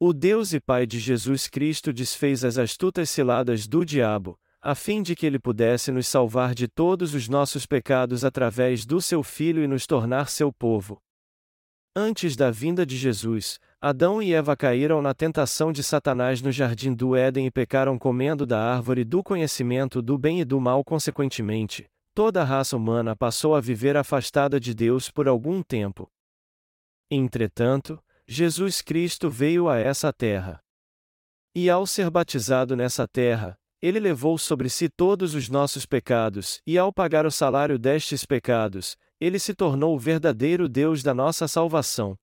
O 0.00 0.12
Deus 0.12 0.52
e 0.52 0.58
Pai 0.58 0.84
de 0.84 0.98
Jesus 0.98 1.46
Cristo 1.46 1.92
desfez 1.92 2.44
as 2.44 2.58
astutas 2.58 3.08
ciladas 3.08 3.68
do 3.68 3.84
diabo, 3.84 4.36
a 4.60 4.74
fim 4.74 5.00
de 5.00 5.14
que 5.14 5.24
ele 5.24 5.38
pudesse 5.38 5.92
nos 5.92 6.08
salvar 6.08 6.56
de 6.56 6.66
todos 6.66 7.14
os 7.14 7.28
nossos 7.28 7.66
pecados 7.66 8.24
através 8.24 8.84
do 8.84 9.00
seu 9.00 9.22
Filho 9.22 9.62
e 9.62 9.68
nos 9.68 9.86
tornar 9.86 10.28
seu 10.28 10.52
povo. 10.52 11.00
Antes 11.94 12.34
da 12.34 12.50
vinda 12.50 12.84
de 12.84 12.96
Jesus, 12.96 13.60
Adão 13.80 14.20
e 14.20 14.34
Eva 14.34 14.56
caíram 14.56 15.00
na 15.00 15.14
tentação 15.14 15.70
de 15.70 15.84
Satanás 15.84 16.42
no 16.42 16.50
jardim 16.50 16.92
do 16.92 17.14
Éden 17.14 17.46
e 17.46 17.50
pecaram 17.52 17.96
comendo 17.96 18.44
da 18.44 18.60
árvore 18.60 19.04
do 19.04 19.22
conhecimento 19.22 20.02
do 20.02 20.18
bem 20.18 20.40
e 20.40 20.44
do 20.44 20.60
mal 20.60 20.82
consequentemente 20.82 21.88
toda 22.18 22.42
a 22.42 22.44
raça 22.44 22.76
humana 22.76 23.14
passou 23.14 23.54
a 23.54 23.60
viver 23.60 23.96
afastada 23.96 24.58
de 24.58 24.74
Deus 24.74 25.08
por 25.08 25.28
algum 25.28 25.62
tempo. 25.62 26.10
Entretanto, 27.08 28.02
Jesus 28.26 28.82
Cristo 28.82 29.30
veio 29.30 29.68
a 29.68 29.78
essa 29.78 30.12
terra. 30.12 30.60
E 31.54 31.70
ao 31.70 31.86
ser 31.86 32.10
batizado 32.10 32.74
nessa 32.74 33.06
terra, 33.06 33.56
ele 33.80 34.00
levou 34.00 34.36
sobre 34.36 34.68
si 34.68 34.88
todos 34.88 35.36
os 35.36 35.48
nossos 35.48 35.86
pecados, 35.86 36.60
e 36.66 36.76
ao 36.76 36.92
pagar 36.92 37.24
o 37.24 37.30
salário 37.30 37.78
destes 37.78 38.26
pecados, 38.26 38.96
ele 39.20 39.38
se 39.38 39.54
tornou 39.54 39.94
o 39.94 39.98
verdadeiro 40.00 40.68
Deus 40.68 41.04
da 41.04 41.14
nossa 41.14 41.46
salvação. 41.46 42.18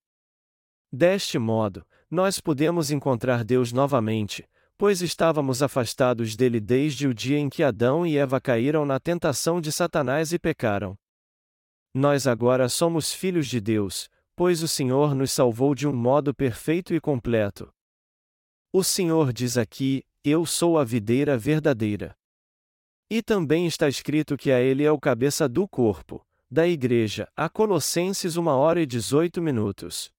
Deste 0.92 1.40
modo, 1.40 1.88
nós 2.12 2.42
podemos 2.42 2.92
encontrar 2.92 3.46
Deus 3.46 3.72
novamente, 3.72 4.46
pois 4.78 5.02
estávamos 5.02 5.64
afastados 5.64 6.36
dele 6.36 6.60
desde 6.60 7.08
o 7.08 7.14
dia 7.14 7.38
em 7.38 7.50
que 7.50 7.64
Adão 7.64 8.06
e 8.06 8.18
Eva 8.18 8.42
caíram 8.42 8.86
na 8.86 9.00
tentação 9.00 9.62
de 9.62 9.72
Satanás 9.72 10.34
e 10.34 10.40
pecaram. 10.40 10.98
Nós 11.94 12.28
agora 12.28 12.68
somos 12.68 13.14
filhos 13.14 13.48
de 13.48 13.62
Deus, 13.62 14.10
pois 14.36 14.62
o 14.62 14.68
Senhor 14.68 15.16
nos 15.16 15.32
salvou 15.32 15.74
de 15.74 15.88
um 15.88 15.94
modo 15.94 16.36
perfeito 16.36 16.94
e 16.94 17.00
completo. 17.00 17.74
O 18.74 18.84
Senhor 18.84 19.32
diz 19.32 19.58
aqui: 19.58 20.04
Eu 20.24 20.46
sou 20.46 20.78
a 20.78 20.84
videira 20.84 21.38
verdadeira. 21.38 22.14
E 23.10 23.22
também 23.22 23.66
está 23.66 23.88
escrito 23.88 24.36
que 24.36 24.52
a 24.52 24.60
Ele 24.60 24.84
é 24.84 24.92
o 24.92 25.00
cabeça 25.00 25.48
do 25.48 25.68
corpo, 25.68 26.26
da 26.52 26.68
Igreja, 26.68 27.30
a 27.36 27.48
Colossenses 27.48 28.36
1 28.36 28.48
hora 28.48 28.82
e 28.82 28.86
18 28.86 29.42
minutos. 29.42 30.12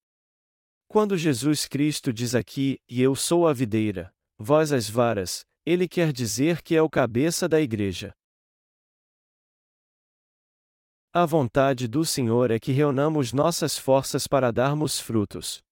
Quando 0.89 1.17
Jesus 1.17 1.67
Cristo 1.67 2.13
diz 2.13 2.35
aqui, 2.35 2.81
e 2.89 3.03
eu 3.03 3.15
sou 3.15 3.47
a 3.47 3.53
videira, 3.53 4.15
vós 4.39 4.73
as 4.73 4.89
varas, 4.89 5.45
ele 5.65 5.89
quer 5.89 6.13
dizer 6.13 6.63
que 6.63 6.77
é 6.77 6.83
o 6.83 6.91
cabeça 6.91 7.49
da 7.49 7.61
igreja. 7.61 8.13
A 11.13 11.25
vontade 11.25 11.89
do 11.89 12.05
Senhor 12.05 12.51
é 12.51 12.61
que 12.61 12.73
reunamos 12.73 13.33
nossas 13.33 13.79
forças 13.79 14.27
para 14.27 14.53
darmos 14.53 15.01
frutos. 15.01 15.63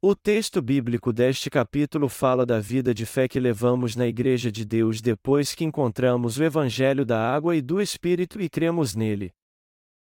O 0.00 0.14
texto 0.14 0.60
bíblico 0.60 1.12
deste 1.12 1.48
capítulo 1.50 2.08
fala 2.08 2.44
da 2.44 2.60
vida 2.60 2.94
de 2.94 3.06
fé 3.06 3.26
que 3.26 3.40
levamos 3.40 3.96
na 3.96 4.06
Igreja 4.06 4.52
de 4.52 4.64
Deus 4.64 5.00
depois 5.00 5.54
que 5.54 5.64
encontramos 5.64 6.38
o 6.38 6.44
Evangelho 6.44 7.04
da 7.04 7.18
água 7.18 7.56
e 7.56 7.62
do 7.62 7.80
Espírito 7.80 8.40
e 8.40 8.48
cremos 8.48 8.94
nele. 8.94 9.32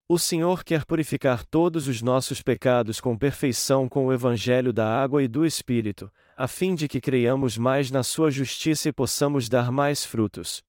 O 0.07 0.19
Senhor 0.19 0.63
quer 0.63 0.85
purificar 0.85 1.47
todos 1.47 1.89
os 1.89 2.03
nossos 2.03 2.43
pecados 2.43 3.01
com 3.01 3.17
perfeição 3.17 3.89
com 3.89 4.07
o 4.07 4.13
Evangelho 4.13 4.71
da 4.71 4.87
água 4.87 5.23
e 5.23 5.29
do 5.29 5.47
Espírito, 5.47 6.13
a 6.37 6.47
fim 6.47 6.75
de 6.75 6.87
que 6.87 7.01
creiamos 7.01 7.57
mais 7.57 7.91
na 7.91 8.03
Sua 8.03 8.31
justiça 8.31 8.91
e 8.91 8.93
possamos 8.93 9.49
dar 9.49 9.73
mais 9.73 10.05
frutos. 10.05 10.63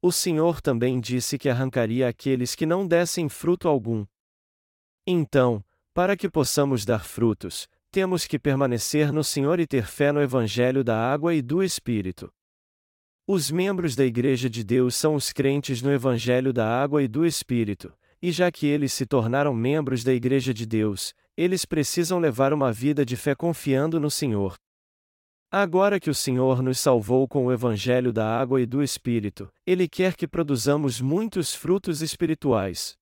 O 0.00 0.12
Senhor 0.12 0.60
também 0.60 1.00
disse 1.00 1.36
que 1.36 1.48
arrancaria 1.48 2.06
aqueles 2.06 2.54
que 2.54 2.64
não 2.64 2.86
dessem 2.86 3.28
fruto 3.28 3.66
algum. 3.66 4.06
Então, 5.04 5.64
para 5.92 6.16
que 6.16 6.30
possamos 6.30 6.84
dar 6.84 7.04
frutos, 7.04 7.66
temos 7.90 8.28
que 8.28 8.38
permanecer 8.38 9.12
no 9.12 9.24
Senhor 9.24 9.58
e 9.58 9.66
ter 9.66 9.86
fé 9.86 10.12
no 10.12 10.22
Evangelho 10.22 10.84
da 10.84 10.96
água 10.96 11.34
e 11.34 11.42
do 11.42 11.64
Espírito. 11.64 12.32
Os 13.26 13.50
membros 13.50 13.96
da 13.96 14.04
Igreja 14.04 14.48
de 14.48 14.62
Deus 14.62 14.94
são 14.94 15.16
os 15.16 15.32
crentes 15.32 15.82
no 15.82 15.90
Evangelho 15.90 16.52
da 16.52 16.64
água 16.64 17.02
e 17.02 17.08
do 17.08 17.26
Espírito, 17.26 17.92
e 18.20 18.32
já 18.32 18.50
que 18.50 18.66
eles 18.66 18.92
se 18.92 19.06
tornaram 19.06 19.54
membros 19.54 20.02
da 20.02 20.12
Igreja 20.12 20.52
de 20.52 20.66
Deus, 20.66 21.14
eles 21.36 21.64
precisam 21.64 22.18
levar 22.18 22.52
uma 22.52 22.72
vida 22.72 23.04
de 23.04 23.16
fé 23.16 23.34
confiando 23.34 24.00
no 24.00 24.10
Senhor. 24.10 24.56
Agora 25.50 26.00
que 26.00 26.10
o 26.10 26.14
Senhor 26.14 26.60
nos 26.60 26.78
salvou 26.78 27.28
com 27.28 27.46
o 27.46 27.52
Evangelho 27.52 28.12
da 28.12 28.26
água 28.26 28.60
e 28.60 28.66
do 28.66 28.82
Espírito, 28.82 29.48
Ele 29.64 29.88
quer 29.88 30.16
que 30.16 30.26
produzamos 30.26 31.00
muitos 31.00 31.54
frutos 31.54 32.02
espirituais. 32.02 32.96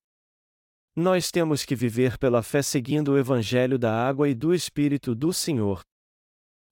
Nós 0.94 1.30
temos 1.30 1.64
que 1.64 1.74
viver 1.74 2.18
pela 2.18 2.42
fé 2.42 2.60
seguindo 2.60 3.12
o 3.12 3.18
Evangelho 3.18 3.78
da 3.78 3.92
água 3.92 4.28
e 4.28 4.34
do 4.34 4.54
Espírito 4.54 5.14
do 5.14 5.32
Senhor. 5.32 5.82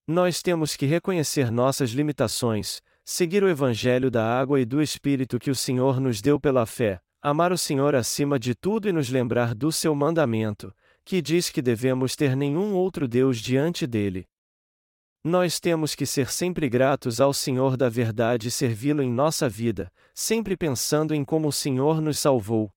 Nós 0.07 0.41
temos 0.41 0.75
que 0.75 0.85
reconhecer 0.85 1.51
nossas 1.51 1.91
limitações, 1.91 2.81
seguir 3.03 3.43
o 3.43 3.49
Evangelho 3.49 4.11
da 4.11 4.23
água 4.23 4.61
e 4.61 4.65
do 4.65 4.81
Espírito 4.81 5.39
que 5.39 5.49
o 5.49 5.55
Senhor 5.55 5.99
nos 5.99 6.21
deu 6.21 6.39
pela 6.39 6.65
fé, 6.65 7.01
amar 7.23 7.53
o 7.53 7.57
Senhor 7.57 7.95
acima 7.95 8.37
de 8.37 8.53
tudo 8.53 8.89
e 8.89 8.91
nos 8.91 9.09
lembrar 9.09 9.55
do 9.55 9.71
seu 9.71 9.95
mandamento, 9.95 10.75
que 11.05 11.21
diz 11.21 11.49
que 11.49 11.61
devemos 11.61 12.17
ter 12.17 12.35
nenhum 12.35 12.73
outro 12.73 13.07
Deus 13.07 13.39
diante 13.39 13.87
dele. 13.87 14.27
Nós 15.23 15.57
temos 15.57 15.95
que 15.95 16.05
ser 16.05 16.29
sempre 16.29 16.67
gratos 16.67 17.21
ao 17.21 17.33
Senhor 17.33 17.77
da 17.77 17.87
verdade 17.87 18.49
e 18.49 18.51
servi-lo 18.51 19.01
em 19.01 19.09
nossa 19.09 19.47
vida, 19.47 19.89
sempre 20.13 20.57
pensando 20.57 21.15
em 21.15 21.23
como 21.23 21.47
o 21.47 21.51
Senhor 21.53 22.01
nos 22.01 22.19
salvou. 22.19 22.69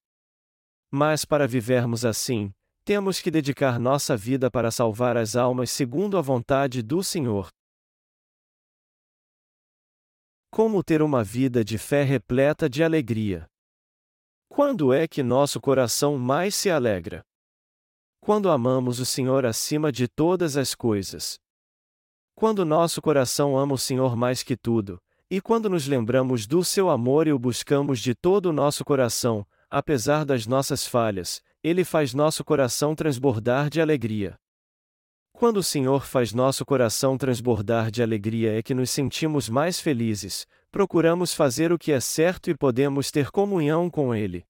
Mas 0.93 1.25
para 1.25 1.49
vivermos 1.49 2.05
assim, 2.05 2.53
temos 2.85 3.21
que 3.21 3.33
dedicar 3.33 3.81
nossa 3.81 4.17
vida 4.17 4.49
para 4.49 4.71
salvar 4.71 5.17
as 5.17 5.35
almas 5.35 5.73
segundo 5.73 6.17
a 6.17 6.23
vontade 6.23 6.83
do 6.83 7.03
Senhor. 7.03 7.49
Como 10.53 10.85
ter 10.85 11.03
uma 11.03 11.25
vida 11.25 11.65
de 11.65 11.79
fé 11.79 12.05
repleta 12.05 12.71
de 12.71 12.85
alegria? 12.85 13.49
Quando 14.57 14.91
é 14.91 15.07
que 15.07 15.23
nosso 15.23 15.61
coração 15.61 16.17
mais 16.17 16.55
se 16.55 16.71
alegra? 16.71 17.23
Quando 18.23 18.49
amamos 18.49 18.99
o 18.99 19.05
Senhor 19.05 19.45
acima 19.45 19.93
de 19.93 20.09
todas 20.09 20.57
as 20.57 20.75
coisas. 20.75 21.39
Quando 22.35 22.65
nosso 22.65 23.03
coração 23.03 23.59
ama 23.59 23.75
o 23.75 23.79
Senhor 23.79 24.17
mais 24.17 24.43
que 24.43 24.57
tudo, 24.57 24.99
e 25.31 25.43
quando 25.43 25.69
nos 25.69 25.87
lembramos 25.87 26.47
do 26.47 26.65
seu 26.65 26.89
amor 26.89 27.27
e 27.27 27.35
o 27.35 27.39
buscamos 27.39 28.01
de 28.01 28.15
todo 28.15 28.47
o 28.47 28.53
nosso 28.53 28.83
coração, 28.83 29.47
apesar 29.69 30.25
das 30.25 30.47
nossas 30.47 30.87
falhas, 30.87 31.43
ele 31.63 31.85
faz 31.85 32.15
nosso 32.15 32.43
coração 32.43 32.95
transbordar 32.95 33.69
de 33.69 33.79
alegria. 33.79 34.39
Quando 35.35 35.59
o 35.59 35.63
Senhor 35.63 36.07
faz 36.07 36.33
nosso 36.33 36.65
coração 36.65 37.19
transbordar 37.19 37.91
de 37.91 38.03
alegria 38.03 38.59
é 38.59 38.63
que 38.63 38.73
nos 38.73 38.89
sentimos 38.89 39.51
mais 39.51 39.79
felizes, 39.79 40.47
procuramos 40.76 41.33
fazer 41.33 41.73
o 41.73 41.78
que 41.78 41.90
é 41.90 41.99
certo 41.99 42.50
e 42.50 42.54
podemos 42.54 43.11
ter 43.11 43.30
comunhão 43.30 43.88
com 43.88 44.14
Ele. 44.14 44.45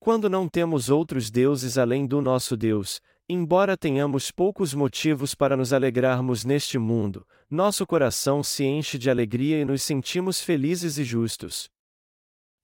Quando 0.00 0.30
não 0.30 0.48
temos 0.48 0.88
outros 0.88 1.30
deuses 1.30 1.76
além 1.76 2.06
do 2.06 2.22
nosso 2.22 2.56
Deus, 2.56 3.02
embora 3.28 3.76
tenhamos 3.76 4.30
poucos 4.30 4.72
motivos 4.72 5.34
para 5.34 5.54
nos 5.54 5.74
alegrarmos 5.74 6.42
neste 6.42 6.78
mundo, 6.78 7.28
nosso 7.50 7.86
coração 7.86 8.42
se 8.42 8.64
enche 8.64 8.96
de 8.96 9.10
alegria 9.10 9.60
e 9.60 9.64
nos 9.66 9.82
sentimos 9.82 10.40
felizes 10.40 10.96
e 10.96 11.04
justos. 11.04 11.68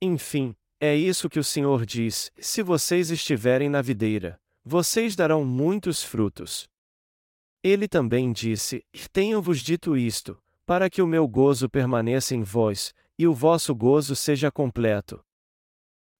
Enfim, 0.00 0.54
É 0.80 0.96
isso 0.96 1.28
que 1.28 1.38
o 1.38 1.44
Senhor 1.44 1.84
diz: 1.84 2.32
se 2.38 2.62
vocês 2.62 3.10
estiverem 3.10 3.68
na 3.68 3.82
videira, 3.82 4.40
vocês 4.64 5.14
darão 5.14 5.44
muitos 5.44 6.02
frutos. 6.02 6.66
Ele 7.62 7.86
também 7.86 8.32
disse: 8.32 8.82
Tenho-vos 9.12 9.60
dito 9.60 9.94
isto, 9.94 10.42
para 10.72 10.88
que 10.88 11.02
o 11.02 11.06
meu 11.06 11.28
gozo 11.28 11.68
permaneça 11.68 12.34
em 12.34 12.42
vós, 12.42 12.94
e 13.18 13.26
o 13.26 13.34
vosso 13.34 13.74
gozo 13.74 14.16
seja 14.16 14.50
completo. 14.50 15.22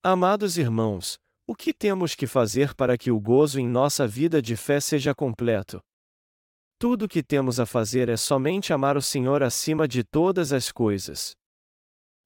Amados 0.03 0.59
irmãos, 0.59 1.19
o 1.47 1.55
que 1.55 1.73
temos 1.73 2.15
que 2.15 2.27
fazer 2.27 2.75
para 2.75 2.99
que 2.99 3.11
o 3.11 3.19
gozo 3.19 3.59
em 3.59 3.67
nossa 3.67 4.07
vida 4.07 4.43
de 4.43 4.55
fé 4.55 4.79
seja 4.79 5.15
completo? 5.15 5.81
Tudo 6.79 7.07
o 7.07 7.09
que 7.09 7.23
temos 7.23 7.59
a 7.59 7.65
fazer 7.65 8.11
é 8.11 8.17
somente 8.19 8.75
amar 8.75 8.95
o 8.95 9.01
Senhor 9.01 9.43
acima 9.43 9.89
de 9.89 10.05
todas 10.05 10.53
as 10.53 10.71
coisas. 10.71 11.35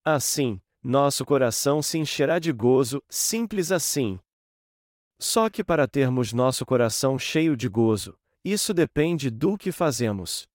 Assim, 0.04 0.60
nosso 0.82 1.24
coração 1.24 1.80
se 1.80 1.96
encherá 1.96 2.40
de 2.40 2.50
gozo, 2.50 3.00
simples 3.08 3.70
assim. 3.70 4.18
Só 5.20 5.48
que 5.48 5.62
para 5.62 5.86
termos 5.86 6.32
nosso 6.32 6.66
coração 6.66 7.20
cheio 7.20 7.56
de 7.56 7.68
gozo, 7.68 8.18
isso 8.44 8.74
depende 8.74 9.30
do 9.30 9.56
que 9.56 9.70
fazemos. 9.70 10.48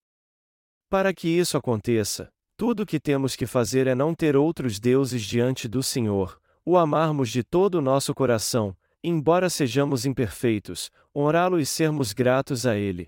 Para 0.91 1.13
que 1.13 1.29
isso 1.29 1.55
aconteça, 1.55 2.29
tudo 2.57 2.83
o 2.83 2.85
que 2.85 2.99
temos 2.99 3.33
que 3.33 3.47
fazer 3.47 3.87
é 3.87 3.95
não 3.95 4.13
ter 4.13 4.35
outros 4.35 4.77
deuses 4.77 5.21
diante 5.21 5.65
do 5.65 5.81
Senhor, 5.81 6.37
o 6.65 6.77
amarmos 6.77 7.29
de 7.29 7.43
todo 7.45 7.75
o 7.75 7.81
nosso 7.81 8.13
coração, 8.13 8.75
embora 9.01 9.49
sejamos 9.49 10.05
imperfeitos, 10.05 10.91
honrá-lo 11.15 11.61
e 11.61 11.65
sermos 11.65 12.11
gratos 12.11 12.65
a 12.65 12.75
Ele. 12.75 13.07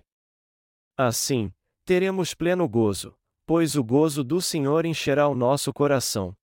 Assim, 0.97 1.51
teremos 1.83 2.33
pleno 2.33 2.69
gozo, 2.69 3.13
pois 3.45 3.75
o 3.75 3.83
gozo 3.83 4.23
do 4.23 4.39
Senhor 4.39 4.85
encherá 4.85 5.27
o 5.27 5.35
nosso 5.35 5.73
coração. 5.73 6.33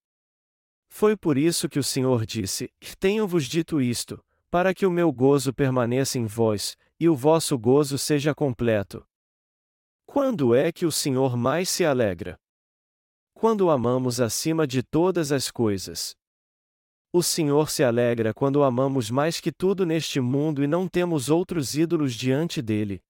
Foi 0.90 1.16
por 1.16 1.38
isso 1.38 1.70
que 1.70 1.78
o 1.78 1.82
Senhor 1.82 2.26
disse: 2.26 2.70
Tenho-vos 2.99 3.47
dito 3.47 3.80
isto, 3.80 4.23
para 4.50 4.75
que 4.75 4.85
o 4.85 4.90
meu 4.90 5.11
gozo 5.11 5.54
permaneça 5.54 6.18
em 6.18 6.26
vós, 6.26 6.76
e 7.00 7.09
o 7.09 7.16
vosso 7.16 7.59
gozo 7.59 7.97
seja 7.97 8.35
completo. 8.35 9.02
Quando 10.12 10.57
é 10.57 10.73
que 10.73 10.85
o 10.85 10.90
Senhor 10.90 11.37
mais 11.37 11.69
se 11.69 11.85
alegra? 11.85 12.37
Quando 13.33 13.71
amamos 13.71 14.21
acima 14.21 14.67
de 14.67 14.83
todas 14.83 15.31
as 15.31 15.52
coisas. 15.52 16.17
O 17.12 17.23
Senhor 17.23 17.71
se 17.71 17.85
alegra 17.85 18.35
quando 18.35 18.64
amamos 18.64 19.09
mais 19.09 19.40
que 19.40 19.52
tudo 19.52 19.87
neste 19.87 20.19
mundo 20.19 20.64
e 20.64 20.67
não 20.67 20.88
temos 20.88 21.31
outros 21.31 21.76
ídolos 21.76 22.12
diante 22.12 22.61
dele. 22.61 23.00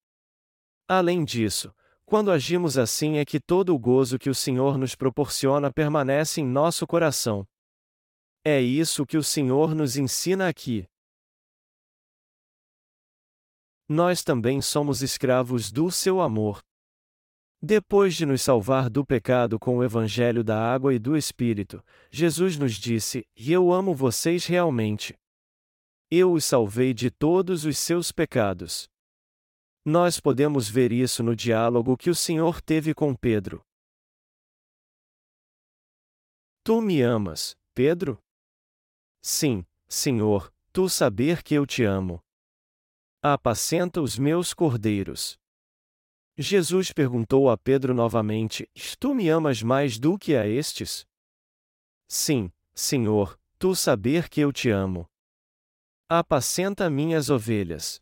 Além 0.86 1.24
disso, 1.24 1.74
quando 2.04 2.30
agimos 2.30 2.76
assim 2.76 3.16
é 3.16 3.24
que 3.24 3.40
todo 3.40 3.74
o 3.74 3.78
gozo 3.78 4.18
que 4.18 4.28
o 4.28 4.34
Senhor 4.34 4.76
nos 4.76 4.94
proporciona 4.94 5.72
permanece 5.72 6.42
em 6.42 6.46
nosso 6.46 6.86
coração. 6.86 7.48
É 8.44 8.60
isso 8.60 9.06
que 9.06 9.16
o 9.16 9.24
Senhor 9.24 9.74
nos 9.74 9.96
ensina 9.96 10.50
aqui. 10.50 10.86
Nós 13.88 14.22
também 14.22 14.60
somos 14.60 15.00
escravos 15.00 15.72
do 15.72 15.90
seu 15.90 16.20
amor. 16.20 16.60
Depois 17.62 18.14
de 18.14 18.24
nos 18.24 18.40
salvar 18.40 18.88
do 18.88 19.04
pecado 19.04 19.58
com 19.58 19.76
o 19.76 19.84
Evangelho 19.84 20.42
da 20.42 20.58
água 20.58 20.94
e 20.94 20.98
do 20.98 21.14
Espírito, 21.14 21.84
Jesus 22.10 22.56
nos 22.56 22.72
disse: 22.72 23.26
E 23.36 23.52
eu 23.52 23.70
amo 23.70 23.94
vocês 23.94 24.46
realmente. 24.46 25.14
Eu 26.10 26.32
os 26.32 26.44
salvei 26.44 26.94
de 26.94 27.10
todos 27.10 27.66
os 27.66 27.76
seus 27.76 28.10
pecados. 28.10 28.88
Nós 29.84 30.18
podemos 30.18 30.68
ver 30.68 30.90
isso 30.90 31.22
no 31.22 31.36
diálogo 31.36 31.96
que 31.96 32.08
o 32.08 32.14
Senhor 32.14 32.62
teve 32.62 32.94
com 32.94 33.14
Pedro. 33.14 33.62
Tu 36.64 36.80
me 36.80 37.02
amas, 37.02 37.54
Pedro? 37.74 38.18
Sim, 39.22 39.64
Senhor, 39.88 40.52
tu 40.72 40.88
saber 40.88 41.42
que 41.42 41.54
eu 41.54 41.66
te 41.66 41.84
amo. 41.84 42.20
Apacenta 43.22 44.00
os 44.00 44.18
meus 44.18 44.54
cordeiros. 44.54 45.39
Jesus 46.42 46.90
perguntou 46.90 47.50
a 47.50 47.58
Pedro 47.58 47.92
novamente: 47.92 48.66
Tu 48.98 49.14
me 49.14 49.28
amas 49.28 49.62
mais 49.62 49.98
do 49.98 50.18
que 50.18 50.34
a 50.34 50.48
estes? 50.48 51.06
Sim, 52.08 52.50
Senhor, 52.74 53.38
tu 53.58 53.76
saber 53.76 54.26
que 54.30 54.40
eu 54.40 54.50
te 54.50 54.70
amo. 54.70 55.06
Apacenta 56.08 56.88
minhas 56.88 57.28
ovelhas. 57.28 58.00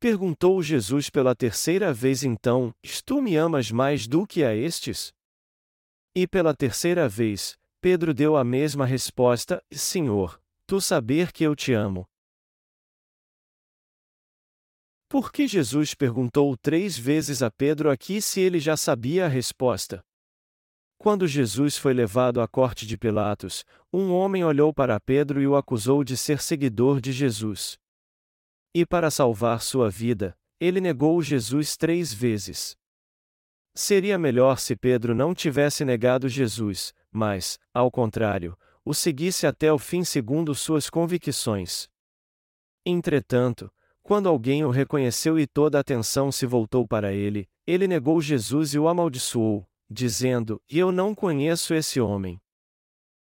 Perguntou 0.00 0.62
Jesus 0.62 1.10
pela 1.10 1.36
terceira 1.36 1.92
vez 1.92 2.24
então: 2.24 2.74
Tu 3.04 3.20
me 3.20 3.36
amas 3.36 3.70
mais 3.70 4.06
do 4.06 4.26
que 4.26 4.42
a 4.42 4.54
estes? 4.54 5.12
E 6.14 6.26
pela 6.26 6.54
terceira 6.56 7.06
vez, 7.06 7.58
Pedro 7.82 8.14
deu 8.14 8.34
a 8.38 8.44
mesma 8.44 8.86
resposta: 8.86 9.62
Senhor, 9.70 10.40
tu 10.66 10.80
saber 10.80 11.32
que 11.32 11.44
eu 11.44 11.54
te 11.54 11.74
amo. 11.74 12.08
Por 15.08 15.30
que 15.30 15.46
Jesus 15.46 15.94
perguntou 15.94 16.56
três 16.56 16.98
vezes 16.98 17.40
a 17.40 17.48
Pedro 17.50 17.90
aqui 17.90 18.20
se 18.20 18.40
ele 18.40 18.58
já 18.58 18.76
sabia 18.76 19.26
a 19.26 19.28
resposta? 19.28 20.04
Quando 20.98 21.28
Jesus 21.28 21.76
foi 21.76 21.94
levado 21.94 22.40
à 22.40 22.48
corte 22.48 22.84
de 22.84 22.98
Pilatos, 22.98 23.64
um 23.92 24.12
homem 24.12 24.42
olhou 24.42 24.74
para 24.74 24.98
Pedro 24.98 25.40
e 25.40 25.46
o 25.46 25.54
acusou 25.54 26.02
de 26.02 26.16
ser 26.16 26.42
seguidor 26.42 27.00
de 27.00 27.12
Jesus. 27.12 27.78
E 28.74 28.84
para 28.84 29.08
salvar 29.08 29.62
sua 29.62 29.88
vida, 29.88 30.36
ele 30.58 30.80
negou 30.80 31.22
Jesus 31.22 31.76
três 31.76 32.12
vezes. 32.12 32.76
Seria 33.74 34.18
melhor 34.18 34.58
se 34.58 34.74
Pedro 34.74 35.14
não 35.14 35.34
tivesse 35.34 35.84
negado 35.84 36.28
Jesus, 36.28 36.92
mas, 37.12 37.58
ao 37.72 37.90
contrário, 37.90 38.58
o 38.84 38.92
seguisse 38.92 39.46
até 39.46 39.72
o 39.72 39.78
fim 39.78 40.02
segundo 40.02 40.54
suas 40.54 40.90
convicções. 40.90 41.88
Entretanto, 42.84 43.70
quando 44.06 44.28
alguém 44.28 44.64
o 44.64 44.70
reconheceu 44.70 45.36
e 45.36 45.48
toda 45.48 45.78
a 45.78 45.80
atenção 45.80 46.30
se 46.30 46.46
voltou 46.46 46.86
para 46.86 47.12
ele, 47.12 47.48
ele 47.66 47.88
negou 47.88 48.20
Jesus 48.20 48.72
e 48.72 48.78
o 48.78 48.86
amaldiçoou, 48.86 49.66
dizendo: 49.90 50.62
Eu 50.68 50.92
não 50.92 51.12
conheço 51.12 51.74
esse 51.74 52.00
homem. 52.00 52.40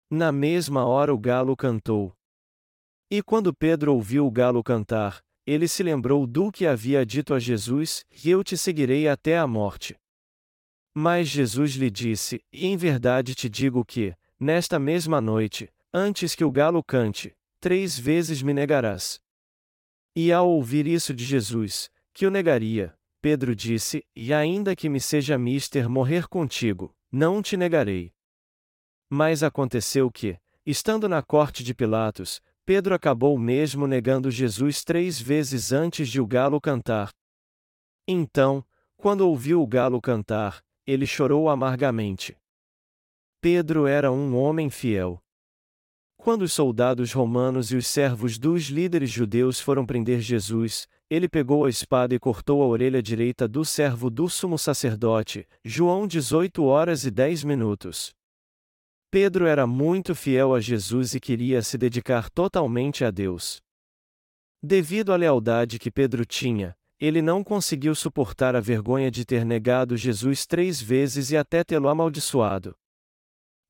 Na 0.10 0.32
mesma 0.32 0.84
hora 0.84 1.14
o 1.14 1.18
galo 1.20 1.56
cantou. 1.56 2.12
E 3.08 3.22
quando 3.22 3.54
Pedro 3.54 3.94
ouviu 3.94 4.26
o 4.26 4.32
galo 4.32 4.64
cantar, 4.64 5.22
ele 5.46 5.68
se 5.68 5.84
lembrou 5.84 6.26
do 6.26 6.52
que 6.52 6.66
havia 6.66 7.06
dito 7.06 7.36
a 7.36 7.40
Jesus: 7.40 8.04
eu 8.26 8.44
te 8.44 8.58
seguirei 8.58 9.08
até 9.08 9.38
a 9.38 9.46
morte. 9.46 9.96
Mas 10.92 11.28
Jesus 11.28 11.74
lhe 11.74 11.92
disse: 11.92 12.44
Em 12.52 12.76
verdade 12.76 13.36
te 13.36 13.48
digo 13.48 13.86
que, 13.86 14.16
nesta 14.40 14.80
mesma 14.80 15.22
noite, 15.22 15.70
antes 15.94 16.34
que 16.34 16.44
o 16.44 16.52
galo 16.52 16.84
cante, 16.84 17.32
três 17.60 17.96
vezes 17.96 18.42
me 18.42 18.56
negarás. 18.56 19.22
E 20.16 20.32
ao 20.32 20.50
ouvir 20.50 20.86
isso 20.86 21.14
de 21.14 21.26
Jesus, 21.26 21.90
que 22.14 22.28
o 22.28 22.32
negaria, 22.32 22.94
Pedro 23.22 23.56
disse: 23.56 24.06
E 24.16 24.34
ainda 24.34 24.76
que 24.76 24.90
me 24.90 25.00
seja 25.00 25.38
mister 25.38 25.90
morrer 25.90 26.28
contigo, 26.28 26.94
não 27.12 27.42
te 27.42 27.56
negarei. 27.56 28.12
Mas 29.10 29.42
aconteceu 29.42 30.12
que, 30.12 30.38
estando 30.66 31.08
na 31.08 31.24
corte 31.24 31.64
de 31.64 31.74
Pilatos, 31.74 32.42
Pedro 32.66 32.94
acabou 32.94 33.38
mesmo 33.38 33.88
negando 33.88 34.30
Jesus 34.30 34.84
três 34.84 35.22
vezes 35.22 35.72
antes 35.72 36.10
de 36.10 36.20
o 36.20 36.28
galo 36.28 36.60
cantar. 36.60 37.12
Então, 38.06 38.66
quando 38.98 39.22
ouviu 39.22 39.62
o 39.62 39.68
galo 39.68 40.02
cantar, 40.02 40.62
ele 40.86 41.08
chorou 41.08 41.50
amargamente. 41.50 42.38
Pedro 43.40 43.88
era 43.88 44.12
um 44.12 44.36
homem 44.36 44.70
fiel. 44.70 45.23
Quando 46.24 46.44
os 46.44 46.54
soldados 46.54 47.12
romanos 47.12 47.70
e 47.70 47.76
os 47.76 47.86
servos 47.86 48.38
dos 48.38 48.68
líderes 48.68 49.10
judeus 49.10 49.60
foram 49.60 49.86
prender 49.86 50.22
Jesus, 50.22 50.88
ele 51.10 51.28
pegou 51.28 51.66
a 51.66 51.70
espada 51.70 52.16
e 52.16 52.18
cortou 52.18 52.64
a 52.64 52.66
orelha 52.66 53.04
direita 53.04 53.46
do 53.46 53.66
servo 53.66 54.10
do 54.10 54.30
sumo 54.30 54.58
sacerdote. 54.58 55.46
João 55.66 56.08
18 56.08 56.64
horas 56.64 57.04
e 57.04 57.12
10 57.12 57.44
minutos. 57.44 58.14
Pedro 59.12 59.46
era 59.46 59.68
muito 59.68 60.16
fiel 60.16 60.56
a 60.56 60.62
Jesus 60.62 61.14
e 61.14 61.20
queria 61.20 61.62
se 61.62 61.78
dedicar 61.78 62.30
totalmente 62.30 63.04
a 63.04 63.12
Deus. 63.12 63.62
Devido 64.64 65.12
à 65.12 65.18
lealdade 65.18 65.78
que 65.78 65.92
Pedro 65.92 66.26
tinha, 66.26 66.74
ele 67.02 67.22
não 67.22 67.44
conseguiu 67.44 67.94
suportar 67.94 68.56
a 68.56 68.62
vergonha 68.62 69.12
de 69.12 69.26
ter 69.26 69.44
negado 69.44 69.98
Jesus 69.98 70.46
três 70.46 70.82
vezes 70.82 71.32
e 71.32 71.36
até 71.36 71.66
tê-lo 71.66 71.90
amaldiçoado. 71.90 72.74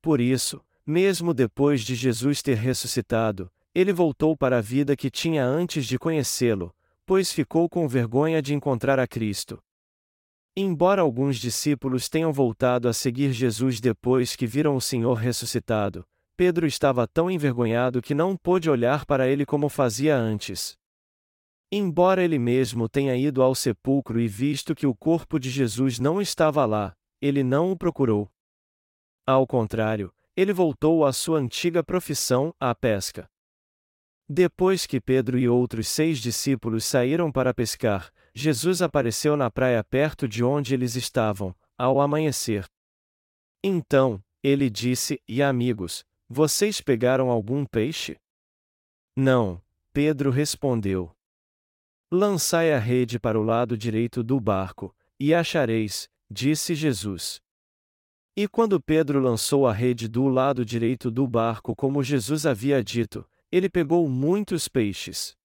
Por 0.03 0.21
isso, 0.21 0.63
mesmo 0.85 1.33
depois 1.33 1.81
de 1.81 1.95
Jesus 1.95 2.41
ter 2.41 2.55
ressuscitado, 2.55 3.51
ele 3.73 3.93
voltou 3.93 4.37
para 4.37 4.57
a 4.57 4.61
vida 4.61 4.95
que 4.95 5.09
tinha 5.09 5.43
antes 5.45 5.85
de 5.85 5.97
conhecê-lo, 5.97 6.75
pois 7.05 7.31
ficou 7.31 7.67
com 7.67 7.87
vergonha 7.87 8.41
de 8.41 8.53
encontrar 8.53 8.99
a 8.99 9.07
Cristo. 9.07 9.61
Embora 10.55 11.01
alguns 11.01 11.37
discípulos 11.37 12.07
tenham 12.07 12.31
voltado 12.31 12.87
a 12.87 12.93
seguir 12.93 13.31
Jesus 13.31 13.79
depois 13.81 14.35
que 14.35 14.45
viram 14.45 14.75
o 14.75 14.81
Senhor 14.81 15.15
ressuscitado, 15.15 16.05
Pedro 16.37 16.67
estava 16.67 17.07
tão 17.07 17.29
envergonhado 17.29 18.01
que 18.01 18.13
não 18.13 18.37
pôde 18.37 18.69
olhar 18.69 19.05
para 19.05 19.27
ele 19.27 19.45
como 19.45 19.69
fazia 19.69 20.15
antes. 20.15 20.77
Embora 21.71 22.23
ele 22.23 22.37
mesmo 22.37 22.87
tenha 22.87 23.15
ido 23.15 23.41
ao 23.41 23.55
sepulcro 23.55 24.19
e 24.19 24.27
visto 24.27 24.75
que 24.75 24.85
o 24.85 24.93
corpo 24.93 25.39
de 25.39 25.49
Jesus 25.49 25.97
não 25.97 26.21
estava 26.21 26.65
lá, 26.65 26.93
ele 27.19 27.43
não 27.43 27.71
o 27.71 27.77
procurou. 27.77 28.29
Ao 29.25 29.47
contrário, 29.47 30.13
ele 30.35 30.53
voltou 30.53 31.05
à 31.05 31.13
sua 31.13 31.39
antiga 31.39 31.83
profissão, 31.83 32.53
a 32.59 32.73
pesca. 32.73 33.29
Depois 34.27 34.85
que 34.85 35.01
Pedro 35.01 35.37
e 35.37 35.47
outros 35.47 35.87
seis 35.87 36.19
discípulos 36.19 36.85
saíram 36.85 37.31
para 37.31 37.53
pescar, 37.53 38.11
Jesus 38.33 38.81
apareceu 38.81 39.37
na 39.37 39.51
praia 39.51 39.83
perto 39.83 40.27
de 40.27 40.43
onde 40.43 40.73
eles 40.73 40.95
estavam, 40.95 41.55
ao 41.77 42.01
amanhecer. 42.01 42.65
Então, 43.63 44.23
ele 44.41 44.69
disse: 44.69 45.21
E 45.27 45.41
amigos, 45.41 46.05
vocês 46.27 46.81
pegaram 46.81 47.29
algum 47.29 47.65
peixe? 47.65 48.17
Não, 49.15 49.61
Pedro 49.91 50.31
respondeu. 50.31 51.11
Lançai 52.11 52.73
a 52.73 52.79
rede 52.79 53.19
para 53.19 53.39
o 53.39 53.43
lado 53.43 53.77
direito 53.77 54.23
do 54.23 54.39
barco, 54.39 54.95
e 55.19 55.33
achareis, 55.33 56.09
disse 56.29 56.73
Jesus. 56.73 57.41
E 58.35 58.47
quando 58.47 58.81
Pedro 58.81 59.19
lançou 59.19 59.67
a 59.67 59.73
rede 59.73 60.07
do 60.07 60.27
lado 60.27 60.65
direito 60.65 61.11
do 61.11 61.27
barco 61.27 61.75
como 61.75 62.03
Jesus 62.03 62.47
havia 62.47 62.83
dito, 62.83 63.23
ele 63.51 63.69
pegou 63.69 64.09
muitos 64.09 64.67
peixes. 64.67 65.37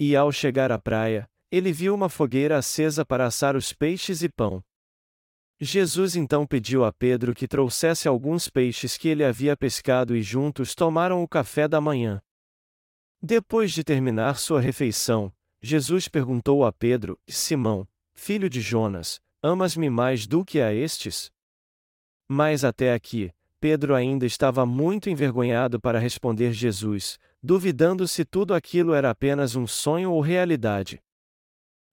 E 0.00 0.16
ao 0.16 0.32
chegar 0.32 0.72
à 0.72 0.78
praia, 0.80 1.30
ele 1.48 1.72
viu 1.72 1.94
uma 1.94 2.08
fogueira 2.08 2.58
acesa 2.58 3.04
para 3.04 3.26
assar 3.26 3.54
os 3.54 3.72
peixes 3.72 4.22
e 4.22 4.28
pão. 4.28 4.64
Jesus 5.60 6.16
então 6.16 6.44
pediu 6.44 6.84
a 6.84 6.92
Pedro 6.92 7.32
que 7.32 7.46
trouxesse 7.46 8.08
alguns 8.08 8.48
peixes 8.48 8.96
que 8.96 9.06
ele 9.06 9.22
havia 9.22 9.56
pescado 9.56 10.16
e 10.16 10.20
juntos 10.20 10.74
tomaram 10.74 11.22
o 11.22 11.28
café 11.28 11.68
da 11.68 11.80
manhã. 11.80 12.20
Depois 13.22 13.70
de 13.70 13.84
terminar 13.84 14.38
sua 14.38 14.60
refeição, 14.60 15.32
Jesus 15.60 16.08
perguntou 16.08 16.64
a 16.64 16.72
Pedro: 16.72 17.16
Simão, 17.28 17.86
filho 18.12 18.50
de 18.50 18.60
Jonas, 18.60 19.20
amas-me 19.40 19.88
mais 19.88 20.26
do 20.26 20.44
que 20.44 20.60
a 20.60 20.74
estes? 20.74 21.30
Mas 22.34 22.64
até 22.64 22.94
aqui, 22.94 23.30
Pedro 23.60 23.94
ainda 23.94 24.24
estava 24.24 24.64
muito 24.64 25.10
envergonhado 25.10 25.78
para 25.78 25.98
responder 25.98 26.50
Jesus, 26.54 27.18
duvidando 27.42 28.08
se 28.08 28.24
tudo 28.24 28.54
aquilo 28.54 28.94
era 28.94 29.10
apenas 29.10 29.54
um 29.54 29.66
sonho 29.66 30.10
ou 30.10 30.18
realidade. 30.22 30.98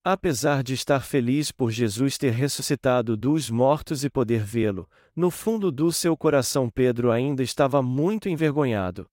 Apesar 0.02 0.63
de 0.63 0.73
estar 0.73 1.02
feliz 1.02 1.52
por 1.52 1.71
Jesus 1.71 2.17
ter 2.17 2.32
ressuscitado 2.32 3.17
dos 3.17 3.49
mortos 3.49 4.06
e 4.06 4.10
poder 4.10 4.41
vê-lo, 4.41 4.89
no 5.13 5.30
fundo 5.30 5.69
do 5.73 5.91
seu 5.91 6.15
coração 6.15 6.69
Pedro 6.69 7.12
ainda 7.12 7.43
estava 7.43 7.82
muito 7.82 8.30
envergonhado. 8.30 9.10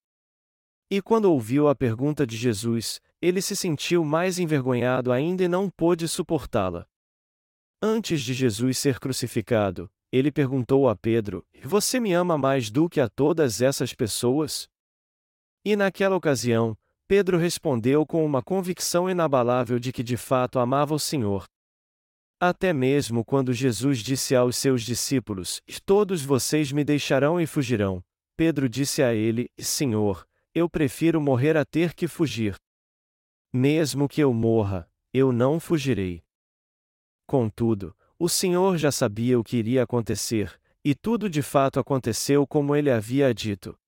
E 0.88 1.02
quando 1.02 1.24
ouviu 1.24 1.66
a 1.66 1.74
pergunta 1.74 2.24
de 2.24 2.36
Jesus, 2.36 3.00
ele 3.20 3.42
se 3.42 3.56
sentiu 3.56 4.04
mais 4.04 4.38
envergonhado 4.38 5.10
ainda 5.10 5.42
e 5.42 5.48
não 5.48 5.68
pôde 5.68 6.06
suportá-la. 6.06 6.86
Antes 7.82 8.22
de 8.22 8.32
Jesus 8.32 8.78
ser 8.78 9.00
crucificado, 9.00 9.90
ele 10.16 10.32
perguntou 10.32 10.88
a 10.88 10.96
Pedro: 10.96 11.44
Você 11.62 12.00
me 12.00 12.12
ama 12.12 12.38
mais 12.38 12.70
do 12.70 12.88
que 12.88 13.00
a 13.00 13.08
todas 13.08 13.60
essas 13.60 13.92
pessoas? 13.92 14.68
E 15.64 15.76
naquela 15.76 16.16
ocasião, 16.16 16.76
Pedro 17.08 17.38
respondeu 17.38 18.04
com 18.04 18.24
uma 18.24 18.42
convicção 18.42 19.08
inabalável 19.08 19.78
de 19.78 19.92
que 19.92 20.02
de 20.02 20.16
fato 20.16 20.58
amava 20.58 20.94
o 20.94 20.98
Senhor. 20.98 21.44
Até 22.40 22.72
mesmo 22.72 23.24
quando 23.24 23.52
Jesus 23.52 24.00
disse 24.00 24.34
aos 24.34 24.56
seus 24.56 24.82
discípulos: 24.82 25.60
Todos 25.84 26.22
vocês 26.22 26.72
me 26.72 26.84
deixarão 26.84 27.40
e 27.40 27.46
fugirão, 27.46 28.02
Pedro 28.36 28.68
disse 28.68 29.02
a 29.02 29.14
ele: 29.14 29.50
Senhor, 29.58 30.26
eu 30.54 30.68
prefiro 30.68 31.20
morrer 31.20 31.56
a 31.56 31.64
ter 31.64 31.94
que 31.94 32.06
fugir. 32.06 32.56
Mesmo 33.52 34.08
que 34.08 34.20
eu 34.20 34.34
morra, 34.34 34.90
eu 35.12 35.32
não 35.32 35.58
fugirei. 35.58 36.22
Contudo, 37.26 37.96
o 38.18 38.28
Senhor 38.28 38.78
já 38.78 38.90
sabia 38.90 39.38
o 39.38 39.44
que 39.44 39.58
iria 39.58 39.82
acontecer, 39.82 40.58
e 40.84 40.94
tudo 40.94 41.28
de 41.28 41.42
fato 41.42 41.78
aconteceu 41.78 42.46
como 42.46 42.74
ele 42.74 42.90
havia 42.90 43.32
dito. 43.34 43.78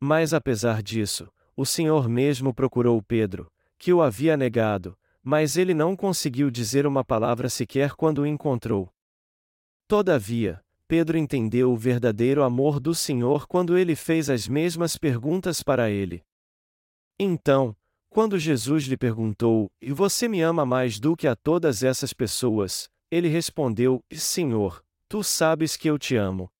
Mas 0.00 0.32
apesar 0.32 0.82
disso, 0.82 1.28
o 1.56 1.66
Senhor 1.66 2.08
mesmo 2.08 2.54
procurou 2.54 3.02
Pedro, 3.02 3.50
que 3.78 3.92
o 3.92 4.02
havia 4.02 4.36
negado, 4.36 4.96
mas 5.22 5.56
ele 5.56 5.74
não 5.74 5.96
conseguiu 5.96 6.50
dizer 6.50 6.86
uma 6.86 7.04
palavra 7.04 7.48
sequer 7.48 7.94
quando 7.94 8.22
o 8.22 8.26
encontrou. 8.26 8.92
Todavia, 9.86 10.62
Pedro 10.88 11.18
entendeu 11.18 11.72
o 11.72 11.76
verdadeiro 11.76 12.42
amor 12.42 12.78
do 12.80 12.94
Senhor 12.94 13.46
quando 13.46 13.76
ele 13.76 13.94
fez 13.94 14.30
as 14.30 14.48
mesmas 14.48 14.96
perguntas 14.96 15.62
para 15.62 15.90
ele. 15.90 16.22
Então, 17.18 17.76
quando 18.08 18.38
Jesus 18.38 18.84
lhe 18.84 18.96
perguntou: 18.96 19.70
E 19.80 19.92
você 19.92 20.28
me 20.28 20.40
ama 20.40 20.64
mais 20.64 21.00
do 21.00 21.16
que 21.16 21.26
a 21.26 21.34
todas 21.34 21.82
essas 21.82 22.12
pessoas? 22.12 22.88
Ele 23.14 23.28
respondeu: 23.28 24.04
Senhor, 24.10 24.84
tu 25.08 25.22
sabes 25.22 25.76
que 25.76 25.88
eu 25.88 25.96
te 25.96 26.16
amo. 26.16 26.50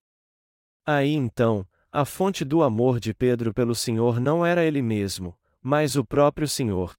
Aí 0.86 1.12
então, 1.12 1.66
a 1.90 2.04
fonte 2.04 2.44
do 2.44 2.62
amor 2.62 3.00
de 3.00 3.12
Pedro 3.12 3.52
pelo 3.52 3.74
Senhor 3.74 4.20
não 4.20 4.46
era 4.46 4.64
ele 4.64 4.80
mesmo, 4.80 5.36
mas 5.60 5.96
o 5.96 6.04
próprio 6.04 6.46
Senhor. 6.46 6.96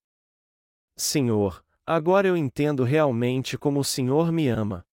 Senhor, 0.97 1.63
agora 1.85 2.27
eu 2.27 2.35
entendo 2.35 2.83
realmente 2.83 3.57
como 3.57 3.79
o 3.79 3.83
Senhor 3.85 4.29
me 4.29 4.49
ama. 4.49 4.85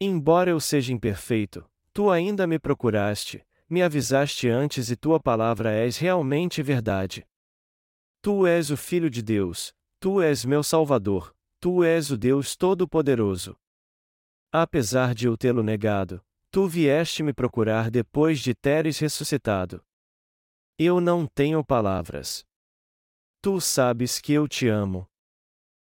Embora 0.00 0.48
eu 0.48 0.58
seja 0.58 0.90
imperfeito, 0.90 1.62
tu 1.92 2.10
ainda 2.10 2.46
me 2.46 2.58
procuraste, 2.58 3.46
me 3.68 3.82
avisaste 3.82 4.48
antes 4.48 4.90
e 4.90 4.96
tua 4.96 5.20
palavra 5.20 5.70
és 5.70 5.98
realmente 5.98 6.62
verdade. 6.62 7.26
Tu 8.22 8.46
és 8.46 8.70
o 8.70 8.76
Filho 8.78 9.10
de 9.10 9.20
Deus, 9.20 9.74
tu 10.00 10.22
és 10.22 10.46
meu 10.46 10.62
Salvador, 10.62 11.36
tu 11.60 11.84
és 11.84 12.10
o 12.10 12.16
Deus 12.16 12.56
Todo-Poderoso. 12.56 13.54
Apesar 14.58 15.14
de 15.14 15.26
eu 15.26 15.36
tê-lo 15.36 15.62
negado, 15.62 16.24
tu 16.50 16.66
vieste 16.66 17.22
me 17.22 17.34
procurar 17.34 17.90
depois 17.90 18.40
de 18.40 18.54
teres 18.54 18.98
ressuscitado. 18.98 19.84
Eu 20.78 20.98
não 20.98 21.26
tenho 21.26 21.62
palavras. 21.62 22.42
Tu 23.42 23.60
sabes 23.60 24.18
que 24.18 24.32
eu 24.32 24.48
te 24.48 24.66
amo. 24.66 25.06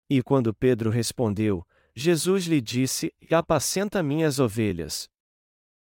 E 0.10 0.24
quando 0.24 0.56
Pedro 0.56 0.90
respondeu, 0.90 1.64
Jesus 1.96 2.46
lhe 2.46 2.60
disse: 2.60 3.14
Apacenta 3.30 4.02
minhas 4.02 4.40
ovelhas. 4.40 5.08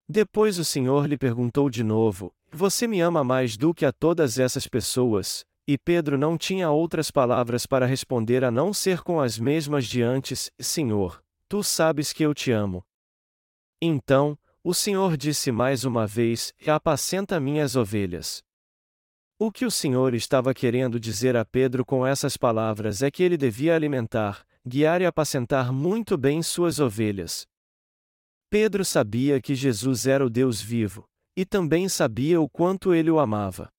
Depois 0.06 0.58
o 0.58 0.64
Senhor 0.64 1.06
lhe 1.06 1.16
perguntou 1.16 1.70
de 1.70 1.82
novo: 1.82 2.30
Você 2.52 2.86
me 2.86 3.00
ama 3.00 3.24
mais 3.24 3.56
do 3.56 3.72
que 3.72 3.86
a 3.86 3.92
todas 3.92 4.38
essas 4.38 4.68
pessoas? 4.68 5.46
E 5.66 5.78
Pedro 5.78 6.18
não 6.18 6.36
tinha 6.36 6.70
outras 6.70 7.10
palavras 7.10 7.64
para 7.64 7.86
responder 7.86 8.44
a 8.44 8.50
não 8.50 8.74
ser 8.74 9.00
com 9.00 9.18
as 9.18 9.38
mesmas 9.38 9.86
de 9.86 10.02
antes: 10.02 10.50
Senhor, 10.60 11.22
tu 11.50 11.64
sabes 11.64 12.12
que 12.12 12.22
eu 12.22 12.32
te 12.32 12.52
amo. 12.52 12.86
Então, 13.82 14.38
o 14.62 14.72
Senhor 14.72 15.16
disse 15.16 15.50
mais 15.50 15.84
uma 15.84 16.06
vez: 16.06 16.54
Apacenta 16.64 17.40
minhas 17.40 17.74
ovelhas. 17.74 18.40
O 19.36 19.50
que 19.50 19.66
o 19.66 19.70
Senhor 19.70 20.14
estava 20.14 20.54
querendo 20.54 21.00
dizer 21.00 21.36
a 21.36 21.44
Pedro 21.44 21.84
com 21.84 22.06
essas 22.06 22.36
palavras 22.36 23.02
é 23.02 23.10
que 23.10 23.22
ele 23.22 23.36
devia 23.36 23.74
alimentar, 23.74 24.46
guiar 24.64 25.02
e 25.02 25.06
apacentar 25.06 25.72
muito 25.72 26.16
bem 26.16 26.40
suas 26.40 26.78
ovelhas. 26.78 27.48
Pedro 28.48 28.84
sabia 28.84 29.40
que 29.40 29.54
Jesus 29.54 30.06
era 30.06 30.24
o 30.24 30.30
Deus 30.30 30.60
vivo, 30.60 31.04
e 31.36 31.44
também 31.44 31.88
sabia 31.88 32.40
o 32.40 32.48
quanto 32.48 32.94
ele 32.94 33.10
o 33.10 33.18
amava. 33.18 33.72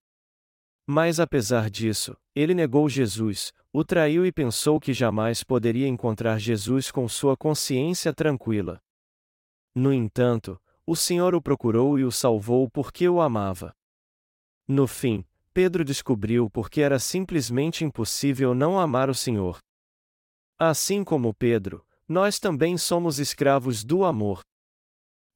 Mas 0.94 1.22
apesar 1.22 1.70
disso, 1.70 2.18
ele 2.36 2.54
negou 2.54 2.90
Jesus, 2.90 3.54
o 3.72 3.82
traiu 3.82 4.26
e 4.26 4.32
pensou 4.32 4.78
que 4.78 4.92
jamais 4.92 5.42
poderia 5.42 5.88
encontrar 5.88 6.38
Jesus 6.38 6.92
com 6.92 7.08
sua 7.08 7.38
consciência 7.38 8.14
tranquila. 8.14 8.78
No 9.74 9.94
entanto, 9.94 10.60
o 10.86 10.94
Senhor 10.94 11.34
o 11.34 11.42
procurou 11.42 11.98
e 11.98 12.04
o 12.04 12.12
salvou 12.12 12.70
porque 12.70 13.08
o 13.08 13.22
amava. 13.22 13.74
No 14.68 14.86
fim, 14.86 15.24
Pedro 15.54 15.86
descobriu 15.86 16.50
porque 16.50 16.82
era 16.82 17.00
simplesmente 17.00 17.86
impossível 17.86 18.54
não 18.54 18.78
amar 18.78 19.10
o 19.10 19.16
Senhor. 19.16 19.60
Assim 20.60 21.06
como 21.06 21.34
Pedro, 21.34 21.86
nós 22.06 22.38
também 22.38 22.78
somos 22.78 23.18
escravos 23.18 23.82
do 23.82 24.04
amor. 24.04 24.42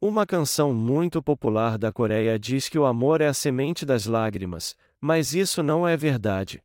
Uma 0.01 0.25
canção 0.25 0.73
muito 0.73 1.23
popular 1.23 1.77
da 1.77 1.93
Coreia 1.93 2.37
diz 2.37 2.67
que 2.67 2.77
o 2.77 2.85
amor 2.85 3.21
é 3.21 3.27
a 3.27 3.33
semente 3.33 3.85
das 3.85 4.05
lágrimas, 4.05 4.75
mas 5.05 5.35
isso 5.35 5.61
não 5.61 5.87
é 5.87 5.95
verdade. 5.95 6.63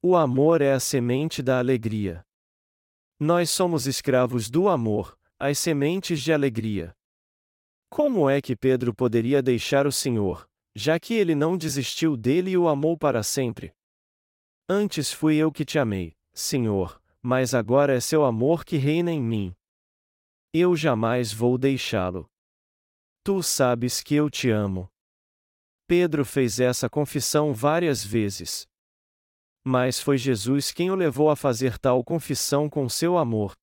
O 0.00 0.14
amor 0.14 0.62
é 0.62 0.72
a 0.72 0.78
semente 0.78 1.42
da 1.42 1.58
alegria. 1.58 2.24
Nós 3.18 3.50
somos 3.50 3.88
escravos 3.88 4.48
do 4.48 4.68
amor, 4.68 5.18
as 5.36 5.58
sementes 5.58 6.22
de 6.22 6.32
alegria. 6.32 6.94
Como 7.88 8.30
é 8.30 8.40
que 8.40 8.54
Pedro 8.54 8.94
poderia 8.94 9.42
deixar 9.42 9.84
o 9.84 9.90
Senhor, 9.90 10.48
já 10.76 11.00
que 11.00 11.12
ele 11.12 11.34
não 11.34 11.58
desistiu 11.58 12.16
dele 12.16 12.52
e 12.52 12.56
o 12.56 12.68
amou 12.68 12.96
para 12.96 13.20
sempre? 13.20 13.74
Antes 14.68 15.12
fui 15.12 15.34
eu 15.34 15.50
que 15.50 15.64
te 15.64 15.76
amei, 15.76 16.14
Senhor, 16.32 17.02
mas 17.20 17.52
agora 17.52 17.96
é 17.96 18.00
seu 18.00 18.24
amor 18.24 18.64
que 18.64 18.76
reina 18.76 19.10
em 19.10 19.20
mim. 19.20 19.52
Eu 20.54 20.76
jamais 20.76 21.32
vou 21.32 21.58
deixá-lo. 21.58 22.30
Tu 23.24 23.42
sabes 23.42 24.00
que 24.00 24.14
eu 24.14 24.30
te 24.30 24.50
amo. 24.50 24.88
Pedro 25.90 26.24
fez 26.24 26.60
essa 26.60 26.88
confissão 26.88 27.52
várias 27.52 28.04
vezes. 28.04 28.64
Mas 29.64 30.00
foi 30.00 30.16
Jesus 30.16 30.70
quem 30.70 30.88
o 30.88 30.94
levou 30.94 31.28
a 31.28 31.34
fazer 31.34 31.76
tal 31.80 32.04
confissão 32.04 32.70
com 32.70 32.88
seu 32.88 33.18
amor. 33.18 33.56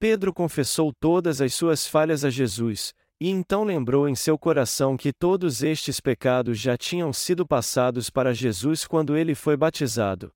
Pedro 0.00 0.34
confessou 0.34 0.92
todas 0.92 1.40
as 1.40 1.54
suas 1.54 1.86
falhas 1.86 2.24
a 2.24 2.28
Jesus, 2.28 2.92
e 3.20 3.30
então 3.30 3.62
lembrou 3.62 4.08
em 4.08 4.16
seu 4.16 4.36
coração 4.36 4.96
que 4.96 5.12
todos 5.12 5.62
estes 5.62 6.00
pecados 6.00 6.58
já 6.58 6.76
tinham 6.76 7.12
sido 7.12 7.46
passados 7.46 8.10
para 8.10 8.34
Jesus 8.34 8.84
quando 8.84 9.16
ele 9.16 9.36
foi 9.36 9.56
batizado. 9.56 10.32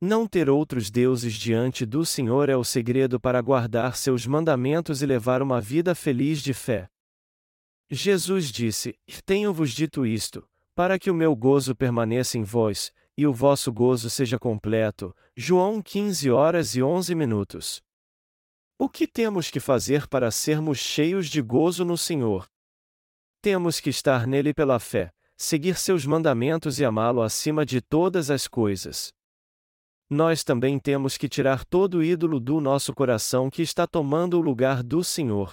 Não 0.00 0.28
ter 0.28 0.48
outros 0.48 0.92
deuses 0.92 1.34
diante 1.34 1.84
do 1.84 2.06
Senhor 2.06 2.48
é 2.48 2.56
o 2.56 2.62
segredo 2.62 3.18
para 3.18 3.40
guardar 3.40 3.96
seus 3.96 4.24
mandamentos 4.28 5.02
e 5.02 5.06
levar 5.06 5.42
uma 5.42 5.60
vida 5.60 5.92
feliz 5.92 6.40
de 6.40 6.54
fé. 6.54 6.88
Jesus 7.90 8.50
disse: 8.50 8.98
Tenho-vos 9.24 9.70
dito 9.70 10.04
isto, 10.04 10.48
para 10.74 10.98
que 10.98 11.10
o 11.10 11.14
meu 11.14 11.36
gozo 11.36 11.74
permaneça 11.74 12.36
em 12.36 12.42
vós, 12.42 12.92
e 13.16 13.26
o 13.26 13.32
vosso 13.32 13.72
gozo 13.72 14.10
seja 14.10 14.38
completo. 14.38 15.14
João 15.36 15.80
15 15.80 16.30
horas 16.30 16.74
e 16.74 16.82
11 16.82 17.14
minutos. 17.14 17.82
O 18.78 18.88
que 18.88 19.06
temos 19.06 19.50
que 19.50 19.60
fazer 19.60 20.06
para 20.06 20.30
sermos 20.30 20.78
cheios 20.78 21.28
de 21.28 21.40
gozo 21.40 21.84
no 21.84 21.96
Senhor? 21.96 22.46
Temos 23.40 23.80
que 23.80 23.88
estar 23.88 24.26
nele 24.26 24.52
pela 24.52 24.78
fé, 24.78 25.12
seguir 25.36 25.76
seus 25.76 26.04
mandamentos 26.04 26.78
e 26.78 26.84
amá-lo 26.84 27.22
acima 27.22 27.64
de 27.64 27.80
todas 27.80 28.30
as 28.30 28.48
coisas. 28.48 29.12
Nós 30.10 30.44
também 30.44 30.78
temos 30.78 31.16
que 31.16 31.28
tirar 31.28 31.64
todo 31.64 31.98
o 31.98 32.02
ídolo 32.02 32.38
do 32.38 32.60
nosso 32.60 32.92
coração 32.92 33.48
que 33.48 33.62
está 33.62 33.86
tomando 33.86 34.38
o 34.38 34.42
lugar 34.42 34.82
do 34.82 35.02
Senhor. 35.02 35.52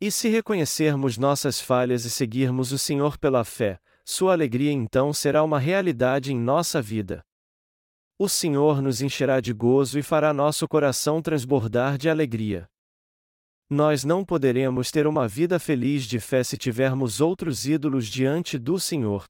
E 0.00 0.12
se 0.12 0.28
reconhecermos 0.28 1.18
nossas 1.18 1.60
falhas 1.60 2.04
e 2.04 2.10
seguirmos 2.10 2.70
o 2.70 2.78
Senhor 2.78 3.18
pela 3.18 3.44
fé, 3.44 3.80
sua 4.04 4.32
alegria 4.32 4.70
então 4.70 5.12
será 5.12 5.42
uma 5.42 5.58
realidade 5.58 6.32
em 6.32 6.38
nossa 6.38 6.80
vida. 6.80 7.24
O 8.16 8.28
Senhor 8.28 8.80
nos 8.80 9.02
encherá 9.02 9.40
de 9.40 9.52
gozo 9.52 9.98
e 9.98 10.02
fará 10.02 10.32
nosso 10.32 10.68
coração 10.68 11.20
transbordar 11.20 11.98
de 11.98 12.08
alegria. 12.08 12.68
Nós 13.68 14.04
não 14.04 14.24
poderemos 14.24 14.90
ter 14.90 15.06
uma 15.06 15.28
vida 15.28 15.58
feliz 15.58 16.04
de 16.04 16.18
fé 16.18 16.42
se 16.42 16.56
tivermos 16.56 17.20
outros 17.20 17.66
ídolos 17.66 18.06
diante 18.06 18.56
do 18.56 18.80
Senhor. 18.80 19.24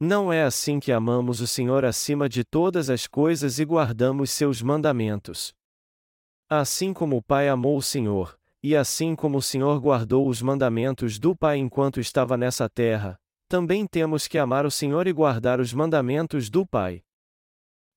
Não 0.00 0.32
é 0.32 0.42
assim 0.42 0.80
que 0.80 0.90
amamos 0.90 1.40
o 1.40 1.46
Senhor 1.46 1.84
acima 1.84 2.28
de 2.28 2.44
todas 2.44 2.90
as 2.90 3.06
coisas 3.06 3.58
e 3.58 3.64
guardamos 3.64 4.30
seus 4.30 4.60
mandamentos. 4.60 5.54
Assim 6.50 6.92
como 6.92 7.16
o 7.16 7.22
Pai 7.22 7.48
amou 7.48 7.76
o 7.76 7.82
Senhor, 7.82 8.35
e 8.62 8.74
assim 8.74 9.14
como 9.14 9.38
o 9.38 9.42
Senhor 9.42 9.80
guardou 9.80 10.28
os 10.28 10.42
mandamentos 10.42 11.18
do 11.18 11.36
Pai 11.36 11.58
enquanto 11.58 12.00
estava 12.00 12.36
nessa 12.36 12.68
terra, 12.68 13.18
também 13.48 13.86
temos 13.86 14.26
que 14.26 14.38
amar 14.38 14.66
o 14.66 14.70
Senhor 14.70 15.06
e 15.06 15.12
guardar 15.12 15.60
os 15.60 15.72
mandamentos 15.72 16.50
do 16.50 16.66
Pai. 16.66 17.02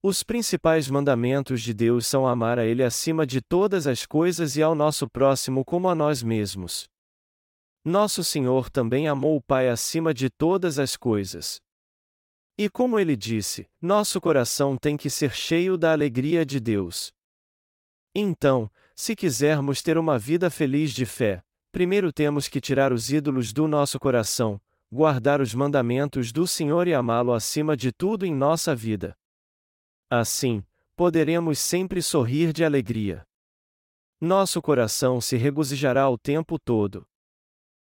Os 0.01 0.23
principais 0.23 0.89
mandamentos 0.89 1.61
de 1.61 1.73
Deus 1.73 2.07
são 2.07 2.27
amar 2.27 2.57
a 2.57 2.65
Ele 2.65 2.83
acima 2.83 3.25
de 3.25 3.41
todas 3.41 3.85
as 3.87 4.05
coisas 4.05 4.55
e 4.55 4.61
ao 4.61 4.73
nosso 4.73 5.09
próximo 5.09 5.65
como 5.65 5.89
a 5.89 5.95
nós 5.95 6.23
mesmos. 6.23 6.87
Nosso 7.83 8.23
Senhor 8.23 8.69
também 8.69 9.07
amou 9.07 9.35
o 9.35 9.41
Pai 9.41 9.69
acima 9.69 10.13
de 10.13 10.29
todas 10.29 10.79
as 10.79 10.95
coisas. 10.95 11.59
E 12.57 12.69
como 12.69 12.99
ele 12.99 13.15
disse, 13.15 13.67
nosso 13.81 14.19
coração 14.19 14.77
tem 14.77 14.97
que 14.97 15.09
ser 15.09 15.33
cheio 15.33 15.77
da 15.77 15.93
alegria 15.93 16.45
de 16.45 16.59
Deus. 16.59 17.13
Então, 18.13 18.69
se 18.99 19.15
quisermos 19.15 19.81
ter 19.81 19.97
uma 19.97 20.19
vida 20.19 20.49
feliz 20.49 20.91
de 20.91 21.05
fé, 21.05 21.41
primeiro 21.71 22.11
temos 22.11 22.49
que 22.49 22.59
tirar 22.59 22.91
os 22.91 23.09
ídolos 23.09 23.53
do 23.53 23.65
nosso 23.65 23.97
coração, 23.97 24.59
guardar 24.91 25.39
os 25.39 25.53
mandamentos 25.53 26.33
do 26.33 26.45
Senhor 26.45 26.85
e 26.85 26.93
amá-lo 26.93 27.31
acima 27.31 27.77
de 27.77 27.93
tudo 27.93 28.25
em 28.25 28.35
nossa 28.35 28.75
vida. 28.75 29.15
Assim, 30.09 30.61
poderemos 30.97 31.59
sempre 31.59 32.01
sorrir 32.01 32.51
de 32.51 32.65
alegria. 32.65 33.23
Nosso 34.19 34.61
coração 34.61 35.21
se 35.21 35.37
regozijará 35.37 36.09
o 36.09 36.17
tempo 36.17 36.59
todo. 36.59 37.07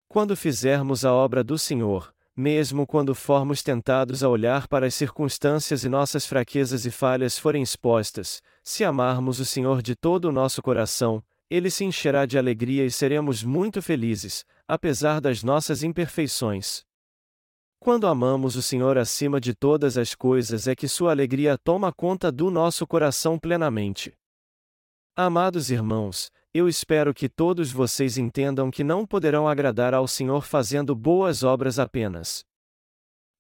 Quando 0.10 0.36
fizermos 0.36 1.06
a 1.06 1.13
obra 1.13 1.41
do 1.41 1.58
Senhor, 1.58 2.13
mesmo 2.36 2.86
quando 2.86 3.15
formos 3.15 3.63
tentados 3.63 4.24
a 4.24 4.30
olhar 4.30 4.67
para 4.67 4.86
as 4.86 4.93
circunstâncias 4.93 5.86
e 5.86 5.89
nossas 5.89 6.28
fraquezas 6.28 6.86
e 6.86 6.91
falhas 6.91 7.39
forem 7.39 7.63
expostas, 7.63 8.41
se 8.67 8.84
amarmos 8.84 9.39
o 9.39 9.45
Senhor 9.45 9.82
de 9.82 9.95
todo 9.95 10.25
o 10.25 10.32
nosso 10.32 10.62
coração, 10.62 11.23
ele 11.49 11.71
se 11.71 11.86
encherá 11.86 12.25
de 12.25 12.38
alegria 12.38 12.86
e 12.86 12.91
seremos 12.91 13.41
muito 13.41 13.82
felizes, 13.82 14.43
apesar 14.67 15.21
das 15.21 15.41
nossas 15.41 15.84
imperfeições. 15.84 16.84
Quando 17.80 18.08
amamos 18.08 18.58
o 18.58 18.62
Senhor 18.62 18.97
acima 18.97 19.39
de 19.39 19.56
todas 19.56 19.97
as 19.97 20.13
coisas 20.13 20.67
é 20.67 20.75
que 20.75 20.86
sua 20.86 21.12
alegria 21.12 21.58
toma 21.58 21.93
conta 21.93 22.30
do 22.30 22.51
nosso 22.51 22.86
coração 22.86 23.39
plenamente. 23.39 24.13
Amados 25.15 25.71
irmãos, 25.71 26.30
eu 26.53 26.67
espero 26.67 27.13
que 27.13 27.30
todos 27.30 27.71
vocês 27.71 28.17
entendam 28.17 28.69
que 28.69 28.84
não 28.84 29.08
poderão 29.08 29.47
agradar 29.47 29.93
ao 29.93 30.10
Senhor 30.10 30.43
fazendo 30.43 30.93
boas 30.93 31.41
obras 31.41 31.80
apenas. 31.80 32.43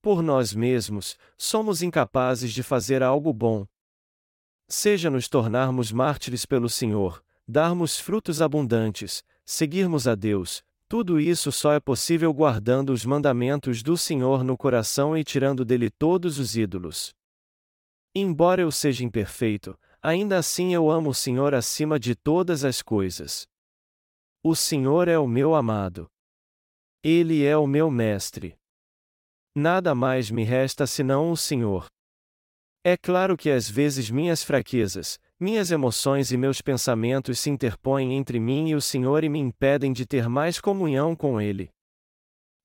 Por 0.01 0.23
nós 0.23 0.53
mesmos, 0.53 1.17
somos 1.37 1.81
incapazes 1.81 2.53
de 2.53 2.63
fazer 2.63 3.03
algo 3.03 3.33
bom. 3.33 3.67
Seja 4.69 5.09
nos 5.09 5.29
tornarmos 5.29 5.91
mártires 5.91 6.45
pelo 6.45 6.67
Senhor, 6.67 7.23
darmos 7.47 7.97
frutos 7.97 8.41
abundantes, 8.41 9.23
seguirmos 9.45 10.07
a 10.07 10.15
Deus, 10.15 10.61
tudo 10.89 11.19
isso 11.19 11.51
só 11.51 11.73
é 11.73 11.79
possível 11.79 12.33
guardando 12.33 12.91
os 12.91 13.05
mandamentos 13.05 13.83
do 13.83 13.97
Senhor 13.97 14.43
no 14.43 14.57
coração 14.57 15.17
e 15.17 15.23
tirando 15.23 15.65
dele 15.65 15.89
todos 15.89 16.39
os 16.39 16.55
ídolos. 16.55 17.13
Embora 18.15 18.61
eu 18.61 18.71
seja 18.71 19.03
imperfeito, 19.03 19.77
ainda 20.01 20.37
assim 20.37 20.73
eu 20.73 20.89
amo 20.89 21.09
o 21.09 21.13
Senhor 21.13 21.53
acima 21.53 21.99
de 21.99 22.15
todas 22.15 22.63
as 22.63 22.81
coisas. 22.81 23.47
O 24.41 24.55
Senhor 24.55 25.07
é 25.07 25.19
o 25.19 25.27
meu 25.27 25.55
amado. 25.55 26.09
Ele 27.03 27.45
é 27.45 27.55
o 27.57 27.67
meu 27.67 27.91
mestre. 27.91 28.57
Nada 29.55 29.93
mais 29.93 30.31
me 30.31 30.43
resta 30.43 30.87
senão 30.87 31.31
o 31.31 31.37
Senhor. 31.37 31.87
É 32.83 32.95
claro 32.95 33.35
que 33.35 33.49
às 33.49 33.69
vezes 33.69 34.09
minhas 34.09 34.43
fraquezas, 34.43 35.19
minhas 35.39 35.71
emoções 35.71 36.31
e 36.31 36.37
meus 36.37 36.61
pensamentos 36.61 37.39
se 37.39 37.49
interpõem 37.49 38.13
entre 38.13 38.39
mim 38.39 38.69
e 38.69 38.75
o 38.75 38.81
Senhor 38.81 39.23
e 39.23 39.29
me 39.29 39.39
impedem 39.39 39.91
de 39.91 40.05
ter 40.05 40.29
mais 40.29 40.59
comunhão 40.59 41.15
com 41.15 41.39
Ele. 41.39 41.69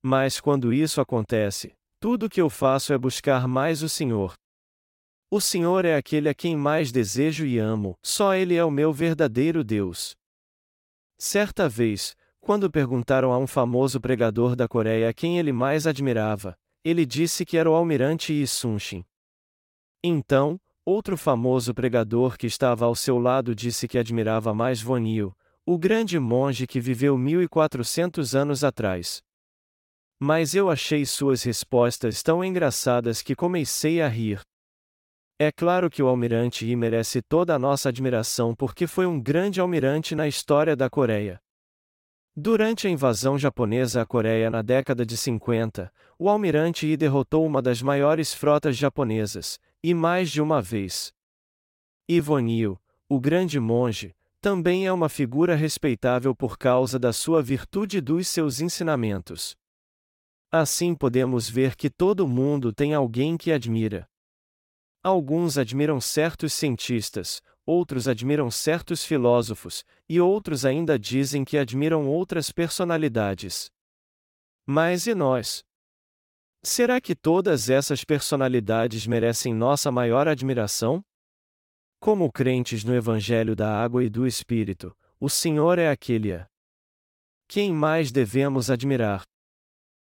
Mas 0.03 0.41
quando 0.41 0.73
isso 0.73 1.01
acontece, 1.01 1.73
tudo 2.01 2.27
o 2.27 2.31
que 2.31 2.41
eu 2.41 2.51
faço 2.51 2.93
é 2.93 2.99
buscar 2.99 3.47
mais 3.47 3.83
o 3.83 3.89
Senhor. 3.89 4.35
O 5.31 5.41
Senhor 5.41 5.85
é 5.85 5.97
aquele 5.97 6.29
a 6.29 6.35
quem 6.35 6.57
mais 6.57 6.93
desejo 6.93 7.47
e 7.47 7.59
amo, 7.59 7.97
só 8.03 8.35
Ele 8.35 8.55
é 8.55 8.65
o 8.65 8.71
meu 8.71 8.93
verdadeiro 8.93 9.65
Deus. 9.65 10.15
Certa 11.19 11.69
vez, 11.69 12.17
quando 12.41 12.69
perguntaram 12.69 13.33
a 13.33 13.39
um 13.39 13.47
famoso 13.47 14.01
pregador 14.01 14.57
da 14.57 14.67
Coreia 14.67 15.15
quem 15.15 15.39
ele 15.39 15.53
mais 15.53 15.87
admirava, 15.87 16.57
ele 16.85 17.07
disse 17.07 17.47
que 17.47 17.57
era 17.57 17.71
o 17.71 17.75
almirante 17.75 18.33
Yi 18.33 18.47
Sun-shin. 18.49 19.05
Então, 20.05 20.61
Outro 20.85 21.17
famoso 21.17 21.73
pregador 21.73 22.37
que 22.37 22.45
estava 22.45 22.87
ao 22.87 22.95
seu 22.97 23.17
lado 23.17 23.55
disse 23.55 23.87
que 23.87 23.97
admirava 23.97 24.53
mais 24.53 24.83
Vonil, 24.83 25.33
o 25.65 25.79
grande 25.79 26.19
monge 26.19 26.67
que 26.67 26.81
viveu 26.81 27.17
1400 27.17 28.35
anos 28.35 28.65
atrás. 28.65 29.23
Mas 30.21 30.57
eu 30.57 30.69
achei 30.69 31.07
suas 31.07 31.45
respostas 31.45 32.21
tão 32.21 32.45
engraçadas 32.45 33.23
que 33.23 33.37
comecei 33.37 34.03
a 34.03 34.09
rir. 34.09 34.41
É 35.39 35.53
claro 35.53 35.89
que 35.89 36.03
o 36.03 36.09
almirante 36.09 36.67
Yi 36.67 36.75
merece 36.75 37.23
toda 37.23 37.55
a 37.55 37.59
nossa 37.61 37.89
admiração 37.89 38.53
porque 38.53 38.89
foi 38.89 39.07
um 39.07 39.21
grande 39.21 39.61
almirante 39.61 40.17
na 40.17 40.27
história 40.27 40.75
da 40.75 40.91
Coreia. 40.91 41.41
Durante 42.35 42.89
a 42.89 42.91
invasão 42.91 43.39
japonesa 43.39 44.03
à 44.03 44.07
Coreia 44.07 44.51
na 44.51 44.63
década 44.63 45.07
de 45.07 45.17
50, 45.17 45.93
o 46.19 46.29
almirante 46.29 46.89
Yi 46.89 46.97
derrotou 46.97 47.47
uma 47.47 47.63
das 47.63 47.81
maiores 47.81 48.35
frotas 48.35 48.77
japonesas, 48.77 49.61
e 49.83 49.93
mais 49.95 50.31
de 50.31 50.41
uma 50.41 50.63
vez. 50.63 51.13
Ivonio, 52.09 52.81
o 53.09 53.21
grande 53.21 53.59
monge, 53.59 54.15
também 54.41 54.87
é 54.87 54.93
uma 54.93 55.09
figura 55.09 55.55
respeitável 55.55 56.35
por 56.35 56.59
causa 56.59 56.99
da 56.99 57.13
sua 57.13 57.43
virtude 57.43 57.99
e 57.99 58.01
dos 58.01 58.27
seus 58.29 58.61
ensinamentos. 58.61 59.57
Assim 60.51 60.95
podemos 60.95 61.49
ver 61.49 61.77
que 61.77 61.89
todo 61.89 62.29
mundo 62.29 62.73
tem 62.73 62.93
alguém 62.93 63.37
que 63.37 63.53
admira. 63.53 64.09
Alguns 65.03 65.57
admiram 65.59 66.01
certos 66.01 66.53
cientistas, 66.53 67.41
outros 67.65 68.07
admiram 68.07 68.51
certos 68.51 69.05
filósofos, 69.05 69.85
e 70.09 70.21
outros 70.21 70.65
ainda 70.65 70.99
dizem 70.99 71.45
que 71.45 71.57
admiram 71.57 72.07
outras 72.07 72.53
personalidades. 72.53 73.71
Mas 74.67 75.07
e 75.07 75.15
nós? 75.15 75.65
Será 76.65 77.01
que 77.01 77.15
todas 77.15 77.69
essas 77.69 78.05
personalidades 78.05 79.07
merecem 79.07 79.53
nossa 79.53 79.91
maior 79.91 80.29
admiração? 80.29 81.03
Como 82.01 82.31
crentes 82.31 82.85
no 82.85 82.95
Evangelho 82.95 83.57
da 83.57 83.83
Água 83.83 84.05
e 84.05 84.09
do 84.09 84.27
Espírito, 84.27 84.97
o 85.19 85.29
Senhor 85.29 85.79
é 85.79 85.91
aquele 85.91 86.35
a 86.35 86.47
quem 87.49 87.71
mais 87.71 88.11
devemos 88.11 88.71
admirar. 88.71 89.25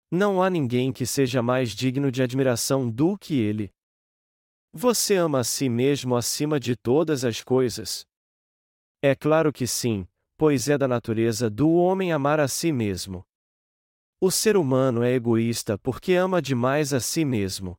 Não 0.09 0.41
há 0.41 0.49
ninguém 0.49 0.93
que 0.93 1.05
seja 1.05 1.41
mais 1.41 1.71
digno 1.71 2.09
de 2.09 2.23
admiração 2.23 2.89
do 2.89 3.17
que 3.17 3.37
ele. 3.37 3.69
Você 4.71 5.15
ama 5.15 5.41
a 5.41 5.43
si 5.43 5.67
mesmo 5.67 6.15
acima 6.15 6.57
de 6.57 6.73
todas 6.77 7.25
as 7.25 7.43
coisas? 7.43 8.05
É 9.01 9.13
claro 9.13 9.51
que 9.51 9.67
sim, 9.67 10.07
pois 10.37 10.69
é 10.69 10.77
da 10.77 10.87
natureza 10.87 11.49
do 11.49 11.73
homem 11.73 12.13
amar 12.13 12.39
a 12.39 12.47
si 12.47 12.71
mesmo. 12.71 13.25
O 14.25 14.31
ser 14.31 14.55
humano 14.55 15.03
é 15.03 15.11
egoísta 15.11 15.77
porque 15.77 16.13
ama 16.13 16.41
demais 16.41 16.93
a 16.93 17.01
si 17.01 17.25
mesmo. 17.25 17.75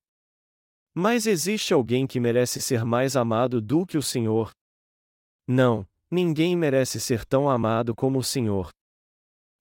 Mas 0.94 1.26
existe 1.26 1.72
alguém 1.72 2.06
que 2.06 2.20
merece 2.20 2.60
ser 2.60 2.84
mais 2.84 3.16
amado 3.16 3.62
do 3.62 3.86
que 3.86 3.96
o 3.96 4.02
Senhor? 4.02 4.50
Não, 5.48 5.88
ninguém 6.10 6.54
merece 6.54 7.00
ser 7.00 7.24
tão 7.24 7.48
amado 7.48 7.94
como 7.94 8.18
o 8.18 8.22
Senhor. 8.22 8.68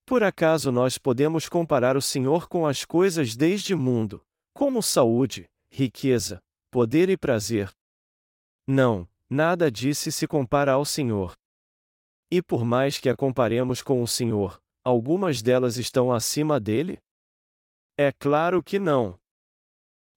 Por 0.05 0.23
acaso 0.23 0.73
nós 0.73 0.97
podemos 0.97 1.47
comparar 1.47 1.95
o 1.95 2.01
Senhor 2.01 2.49
com 2.49 2.67
as 2.67 2.83
coisas 2.83 3.33
deste 3.33 3.73
mundo, 3.73 4.21
como 4.53 4.83
saúde, 4.83 5.49
riqueza, 5.71 6.43
poder 6.69 7.07
e 7.07 7.15
prazer? 7.15 7.71
Não, 8.67 9.07
nada 9.29 9.71
disso 9.71 10.11
se 10.11 10.27
compara 10.27 10.73
ao 10.73 10.83
Senhor. 10.83 11.31
E 12.29 12.41
por 12.41 12.65
mais 12.65 12.97
que 12.99 13.07
a 13.07 13.15
comparemos 13.15 13.81
com 13.81 14.03
o 14.03 14.07
Senhor, 14.07 14.61
algumas 14.83 15.41
delas 15.41 15.77
estão 15.77 16.11
acima 16.11 16.59
dele? 16.59 16.99
É 17.97 18.11
claro 18.11 18.61
que 18.63 18.79
não. 18.79 19.19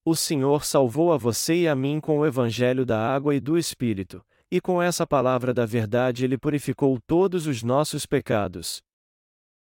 O 0.05 0.15
Senhor 0.15 0.65
salvou 0.65 1.13
a 1.13 1.17
você 1.17 1.63
e 1.63 1.69
a 1.69 1.75
mim 1.75 2.01
com 2.01 2.19
o 2.19 2.27
Evangelho 2.27 2.87
da 2.87 2.99
água 2.99 3.35
e 3.35 3.41
do 3.41 3.59
Espírito, 3.59 4.25
e 4.51 4.61
com 4.61 4.81
essa 4.81 5.07
palavra 5.07 5.53
da 5.53 5.67
verdade 5.67 6.25
ele 6.25 6.39
purificou 6.39 6.99
todos 7.07 7.47
os 7.47 7.63
nossos 7.63 8.07
pecados. 8.07 8.81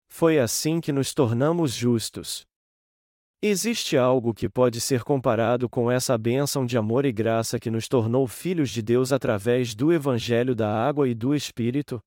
Foi 0.10 0.40
assim 0.40 0.80
que 0.80 0.92
nos 0.92 1.14
tornamos 1.14 1.74
justos. 1.74 2.46
Existe 3.42 3.98
algo 3.98 4.34
que 4.34 4.50
pode 4.50 4.82
ser 4.82 5.04
comparado 5.04 5.70
com 5.70 5.92
essa 5.92 6.18
bênção 6.18 6.66
de 6.66 6.78
amor 6.78 7.06
e 7.06 7.12
graça 7.12 7.60
que 7.60 7.70
nos 7.70 7.88
tornou 7.88 8.28
filhos 8.28 8.72
de 8.72 8.82
Deus 8.82 9.12
através 9.12 9.76
do 9.76 9.94
Evangelho 9.94 10.56
da 10.56 10.72
água 10.72 11.08
e 11.08 11.14
do 11.14 11.36
Espírito? 11.36 12.00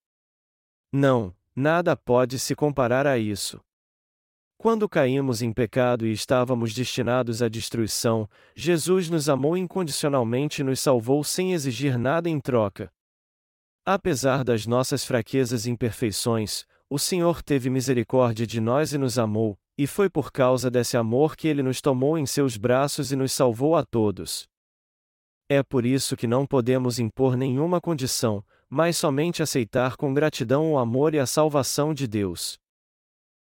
Não, 0.92 1.32
Nada 1.54 1.96
pode 1.96 2.38
se 2.38 2.54
comparar 2.54 3.06
a 3.06 3.18
isso. 3.18 3.60
Quando 4.56 4.88
caímos 4.88 5.40
em 5.40 5.52
pecado 5.52 6.06
e 6.06 6.12
estávamos 6.12 6.74
destinados 6.74 7.40
à 7.42 7.48
destruição, 7.48 8.28
Jesus 8.54 9.08
nos 9.08 9.28
amou 9.28 9.56
incondicionalmente 9.56 10.60
e 10.60 10.64
nos 10.64 10.80
salvou 10.80 11.24
sem 11.24 11.54
exigir 11.54 11.98
nada 11.98 12.28
em 12.28 12.38
troca. 12.38 12.92
Apesar 13.86 14.44
das 14.44 14.66
nossas 14.66 15.04
fraquezas 15.04 15.64
e 15.64 15.70
imperfeições, 15.70 16.66
o 16.90 16.98
Senhor 16.98 17.42
teve 17.42 17.70
misericórdia 17.70 18.46
de 18.46 18.60
nós 18.60 18.92
e 18.92 18.98
nos 18.98 19.18
amou, 19.18 19.58
e 19.78 19.86
foi 19.86 20.10
por 20.10 20.30
causa 20.30 20.70
desse 20.70 20.96
amor 20.96 21.36
que 21.36 21.48
ele 21.48 21.62
nos 21.62 21.80
tomou 21.80 22.18
em 22.18 22.26
seus 22.26 22.58
braços 22.58 23.10
e 23.12 23.16
nos 23.16 23.32
salvou 23.32 23.74
a 23.74 23.82
todos. 23.82 24.46
É 25.48 25.62
por 25.62 25.86
isso 25.86 26.16
que 26.16 26.26
não 26.26 26.46
podemos 26.46 26.98
impor 26.98 27.34
nenhuma 27.34 27.80
condição, 27.80 28.44
mas 28.70 28.96
somente 28.96 29.42
aceitar 29.42 29.96
com 29.96 30.14
gratidão 30.14 30.72
o 30.72 30.78
amor 30.78 31.12
e 31.12 31.18
a 31.18 31.26
salvação 31.26 31.92
de 31.92 32.06
Deus. 32.06 32.56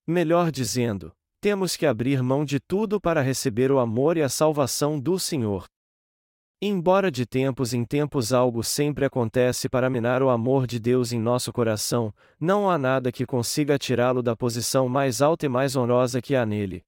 Melhor 0.05 0.51
dizendo, 0.51 1.13
temos 1.41 1.77
que 1.77 1.87
abrir 1.87 2.21
mão 2.23 2.45
de 2.45 2.59
tudo 2.59 3.01
para 3.01 3.23
receber 3.23 3.71
o 3.71 3.79
amor 3.79 4.17
e 4.17 4.23
a 4.23 4.29
salvação 4.29 4.99
do 4.99 5.19
Senhor. 5.21 5.67
Embora 6.61 7.11
de 7.11 7.25
tempos 7.25 7.73
em 7.73 7.85
tempos 7.85 8.33
algo 8.33 8.63
sempre 8.63 9.05
acontece 9.05 9.69
para 9.69 9.91
minar 9.91 10.23
o 10.23 10.31
amor 10.31 10.67
de 10.67 10.79
Deus 10.79 11.13
em 11.13 11.21
nosso 11.21 11.53
coração, 11.53 12.15
não 12.39 12.71
há 12.71 12.79
nada 12.79 13.11
que 13.11 13.27
consiga 13.27 13.79
tirá-lo 13.79 14.23
da 14.23 14.37
posição 14.37 14.89
mais 14.89 15.21
alta 15.23 15.47
e 15.47 15.49
mais 15.49 15.75
honrosa 15.75 16.21
que 16.21 16.37
há 16.37 16.47
nele. 16.47 16.85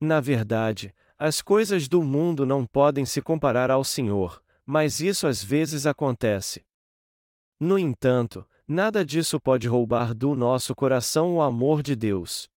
Na 0.00 0.20
verdade, 0.20 0.92
as 1.16 1.40
coisas 1.40 1.86
do 1.86 2.02
mundo 2.02 2.44
não 2.44 2.66
podem 2.66 3.04
se 3.04 3.22
comparar 3.22 3.70
ao 3.70 3.84
Senhor, 3.84 4.42
mas 4.66 5.00
isso 5.00 5.28
às 5.28 5.42
vezes 5.42 5.86
acontece. 5.86 6.64
No 7.64 7.78
entanto, 7.78 8.44
nada 8.66 9.04
disso 9.04 9.40
pode 9.40 9.68
roubar 9.68 10.14
do 10.14 10.34
nosso 10.34 10.74
coração 10.74 11.36
o 11.36 11.40
amor 11.40 11.80
de 11.80 11.94
Deus. 11.94 12.48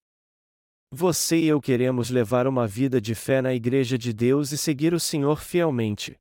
Você 0.91 1.37
e 1.37 1.45
eu 1.45 1.61
queremos 1.61 2.09
levar 2.09 2.47
uma 2.47 2.65
vida 2.65 2.99
de 2.99 3.13
fé 3.13 3.39
na 3.39 3.53
Igreja 3.53 3.99
de 3.99 4.11
Deus 4.11 4.51
e 4.51 4.57
seguir 4.57 4.95
o 4.95 4.99
Senhor 4.99 5.43
fielmente. 5.43 6.19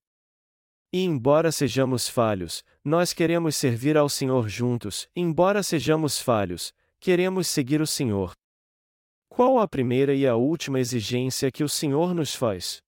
E 0.93 1.03
embora 1.03 1.51
sejamos 1.51 2.11
falhos, 2.11 2.63
nós 2.85 3.15
queremos 3.15 3.57
servir 3.57 3.97
ao 3.97 4.07
Senhor 4.07 4.51
juntos, 4.51 5.09
embora 5.17 5.63
sejamos 5.63 6.21
falhos, 6.21 6.71
queremos 7.01 7.49
seguir 7.49 7.81
o 7.81 7.87
Senhor. 7.87 8.33
Qual 9.31 9.59
a 9.61 9.67
primeira 9.67 10.15
e 10.15 10.27
a 10.27 10.37
última 10.37 10.79
exigência 10.79 11.51
que 11.51 11.65
o 11.65 11.71
Senhor 11.71 12.13
nos 12.13 12.35
faz? 12.35 12.83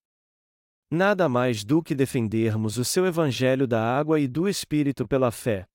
Nada 0.90 1.26
mais 1.26 1.64
do 1.64 1.82
que 1.82 1.94
defendermos 1.94 2.76
o 2.76 2.84
seu 2.84 3.06
Evangelho 3.06 3.66
da 3.66 3.82
água 3.82 4.20
e 4.20 4.28
do 4.28 4.46
Espírito 4.46 5.08
pela 5.08 5.30
fé. 5.30 5.66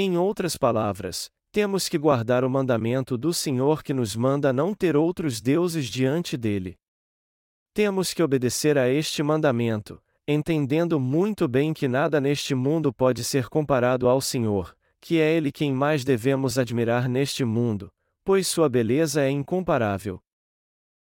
Em 0.00 0.16
outras 0.16 0.56
palavras, 0.56 1.28
temos 1.50 1.88
que 1.88 1.98
guardar 1.98 2.44
o 2.44 2.48
mandamento 2.48 3.18
do 3.18 3.34
Senhor 3.34 3.82
que 3.82 3.92
nos 3.92 4.14
manda 4.14 4.52
não 4.52 4.72
ter 4.72 4.96
outros 4.96 5.40
deuses 5.40 5.86
diante 5.86 6.36
dele. 6.36 6.78
Temos 7.74 8.14
que 8.14 8.22
obedecer 8.22 8.78
a 8.78 8.88
este 8.88 9.24
mandamento, 9.24 10.00
entendendo 10.24 11.00
muito 11.00 11.48
bem 11.48 11.74
que 11.74 11.88
nada 11.88 12.20
neste 12.20 12.54
mundo 12.54 12.92
pode 12.92 13.24
ser 13.24 13.48
comparado 13.48 14.08
ao 14.08 14.20
Senhor, 14.20 14.72
que 15.00 15.18
é 15.18 15.36
Ele 15.36 15.50
quem 15.50 15.72
mais 15.72 16.04
devemos 16.04 16.60
admirar 16.60 17.08
neste 17.08 17.44
mundo, 17.44 17.92
pois 18.22 18.46
sua 18.46 18.68
beleza 18.68 19.22
é 19.22 19.30
incomparável. 19.30 20.22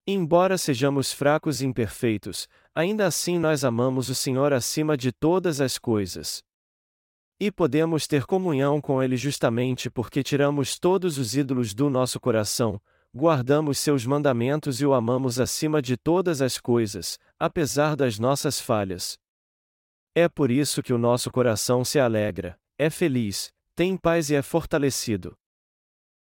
Embora 0.05 0.59
sejamos 0.59 1.13
fracos 1.13 1.63
e 1.63 1.67
imperfeitos, 1.67 2.49
ainda 2.75 3.07
assim 3.07 3.39
nós 3.39 3.63
amamos 3.63 4.09
o 4.09 4.15
Senhor 4.17 4.53
acima 4.53 4.97
de 4.97 5.13
todas 5.13 5.61
as 5.61 5.79
coisas. 5.79 6.43
E 7.45 7.51
podemos 7.51 8.07
ter 8.07 8.25
comunhão 8.25 8.81
com 8.81 9.03
Ele 9.03 9.17
justamente 9.17 9.91
porque 9.91 10.23
tiramos 10.23 10.79
todos 10.79 11.19
os 11.19 11.35
ídolos 11.35 11.75
do 11.75 11.91
nosso 11.91 12.21
coração, 12.21 12.81
guardamos 13.13 13.81
seus 13.81 14.07
mandamentos 14.07 14.81
e 14.81 14.87
o 14.87 14.95
amamos 14.95 15.41
acima 15.41 15.83
de 15.83 15.97
todas 15.97 16.41
as 16.41 16.57
coisas, 16.57 17.19
apesar 17.37 17.97
das 17.97 18.17
nossas 18.17 18.61
falhas. 18.61 19.19
É 20.15 20.29
por 20.29 20.53
isso 20.53 20.85
que 20.85 20.93
o 20.93 20.99
nosso 20.99 21.33
coração 21.33 21.85
se 21.85 21.99
alegra, 21.99 22.57
é 22.79 22.89
feliz, 22.89 23.53
tem 23.75 23.97
paz 23.97 24.31
e 24.31 24.37
é 24.37 24.43
fortalecido. 24.43 25.37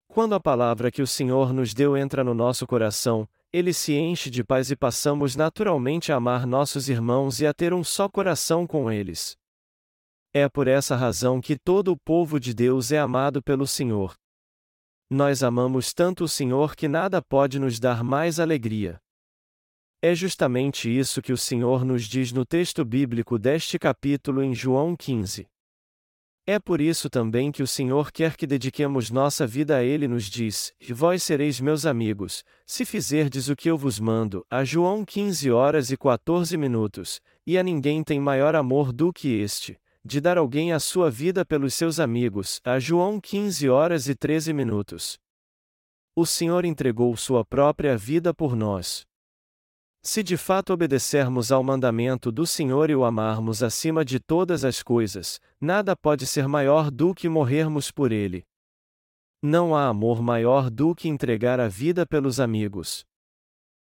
Quando 0.07 0.35
a 0.35 0.39
palavra 0.39 0.89
que 0.89 1.01
o 1.01 1.07
Senhor 1.07 1.51
nos 1.51 1.73
deu 1.73 1.97
entra 1.97 2.23
no 2.23 2.33
nosso 2.33 2.65
coração, 2.65 3.27
ele 3.51 3.73
se 3.73 3.93
enche 3.93 4.29
de 4.29 4.41
paz 4.41 4.71
e 4.71 4.75
passamos 4.77 5.35
naturalmente 5.35 6.13
a 6.13 6.15
amar 6.15 6.47
nossos 6.47 6.87
irmãos 6.87 7.41
e 7.41 7.45
a 7.45 7.53
ter 7.53 7.73
um 7.73 7.83
só 7.83 8.07
coração 8.07 8.65
com 8.65 8.89
eles. 8.89 9.37
É 10.31 10.47
por 10.47 10.67
essa 10.67 10.95
razão 10.95 11.41
que 11.41 11.57
todo 11.57 11.91
o 11.91 11.97
povo 11.97 12.39
de 12.39 12.53
Deus 12.53 12.91
é 12.91 12.99
amado 12.99 13.41
pelo 13.41 13.65
Senhor. 13.65 14.15
Nós 15.09 15.41
amamos 15.41 15.91
tanto 15.91 16.25
o 16.25 16.27
Senhor 16.27 16.75
que 16.75 16.87
nada 16.87 17.19
pode 17.19 17.57
nos 17.57 17.79
dar 17.79 18.03
mais 18.03 18.39
alegria. 18.39 19.01
É 19.99 20.13
justamente 20.13 20.87
isso 20.87 21.19
que 21.19 21.33
o 21.33 21.37
Senhor 21.37 21.83
nos 21.83 22.03
diz 22.03 22.31
no 22.31 22.45
texto 22.45 22.85
bíblico 22.85 23.39
deste 23.39 23.79
capítulo 23.79 24.43
em 24.43 24.53
João 24.53 24.95
15. 24.95 25.47
É 26.45 26.59
por 26.59 26.79
isso 26.79 27.09
também 27.09 27.51
que 27.51 27.63
o 27.63 27.67
Senhor 27.67 28.11
quer 28.11 28.37
que 28.37 28.45
dediquemos 28.45 29.09
nossa 29.09 29.47
vida 29.47 29.77
a 29.77 29.83
Ele 29.83 30.07
nos 30.07 30.25
diz: 30.25 30.73
E 30.79 30.93
vós 30.93 31.23
sereis 31.23 31.59
meus 31.59 31.87
amigos, 31.87 32.43
se 32.67 32.85
fizerdes 32.85 33.49
o 33.49 33.55
que 33.55 33.69
eu 33.69 33.77
vos 33.77 33.99
mando. 33.99 34.45
A 34.49 34.63
João 34.63 35.03
15 35.03 35.49
horas 35.49 35.89
e 35.89 35.97
14 35.97 36.55
minutos, 36.55 37.19
e 37.45 37.57
a 37.57 37.63
ninguém 37.63 38.03
tem 38.03 38.19
maior 38.19 38.55
amor 38.55 38.93
do 38.93 39.11
que 39.11 39.27
este, 39.27 39.77
de 40.09 40.19
dar 40.19 40.39
alguém 40.39 40.73
a 40.73 40.79
sua 40.79 41.11
vida 41.11 41.45
pelos 41.45 41.75
seus 41.75 41.99
amigos. 41.99 42.59
A 42.63 42.79
João 42.79 43.21
15 43.21 43.69
horas 43.69 44.09
e 44.09 44.15
13 44.15 44.51
minutos. 44.53 45.19
O 46.15 46.25
Senhor 46.25 46.65
entregou 46.65 47.15
sua 47.15 47.45
própria 47.45 47.95
vida 47.95 48.33
por 48.33 48.55
nós. 48.55 49.05
Se 50.01 50.23
de 50.23 50.35
fato 50.35 50.73
obedecermos 50.73 51.51
ao 51.51 51.63
mandamento 51.63 52.31
do 52.31 52.47
Senhor 52.47 52.89
e 52.89 52.95
o 52.95 53.05
amarmos 53.05 53.61
acima 53.61 54.03
de 54.03 54.19
todas 54.19 54.65
as 54.65 54.81
coisas, 54.81 55.39
nada 55.61 55.95
pode 55.95 56.25
ser 56.25 56.47
maior 56.47 56.89
do 56.89 57.13
que 57.13 57.29
morrermos 57.29 57.91
por 57.91 58.11
ele. 58.11 58.43
Não 59.43 59.75
há 59.75 59.87
amor 59.87 60.23
maior 60.23 60.71
do 60.71 60.95
que 60.95 61.07
entregar 61.07 61.59
a 61.59 61.67
vida 61.67 62.03
pelos 62.03 62.39
amigos. 62.39 63.05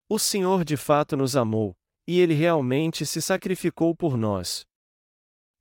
O 0.09 0.19
Senhor 0.19 0.65
de 0.65 0.79
fato 0.79 1.15
nos 1.15 1.37
amou, 1.37 1.77
e 2.09 2.19
ele 2.21 2.33
realmente 2.33 3.05
se 3.05 3.21
sacrificou 3.21 3.95
por 3.95 4.17
nós. 4.17 4.65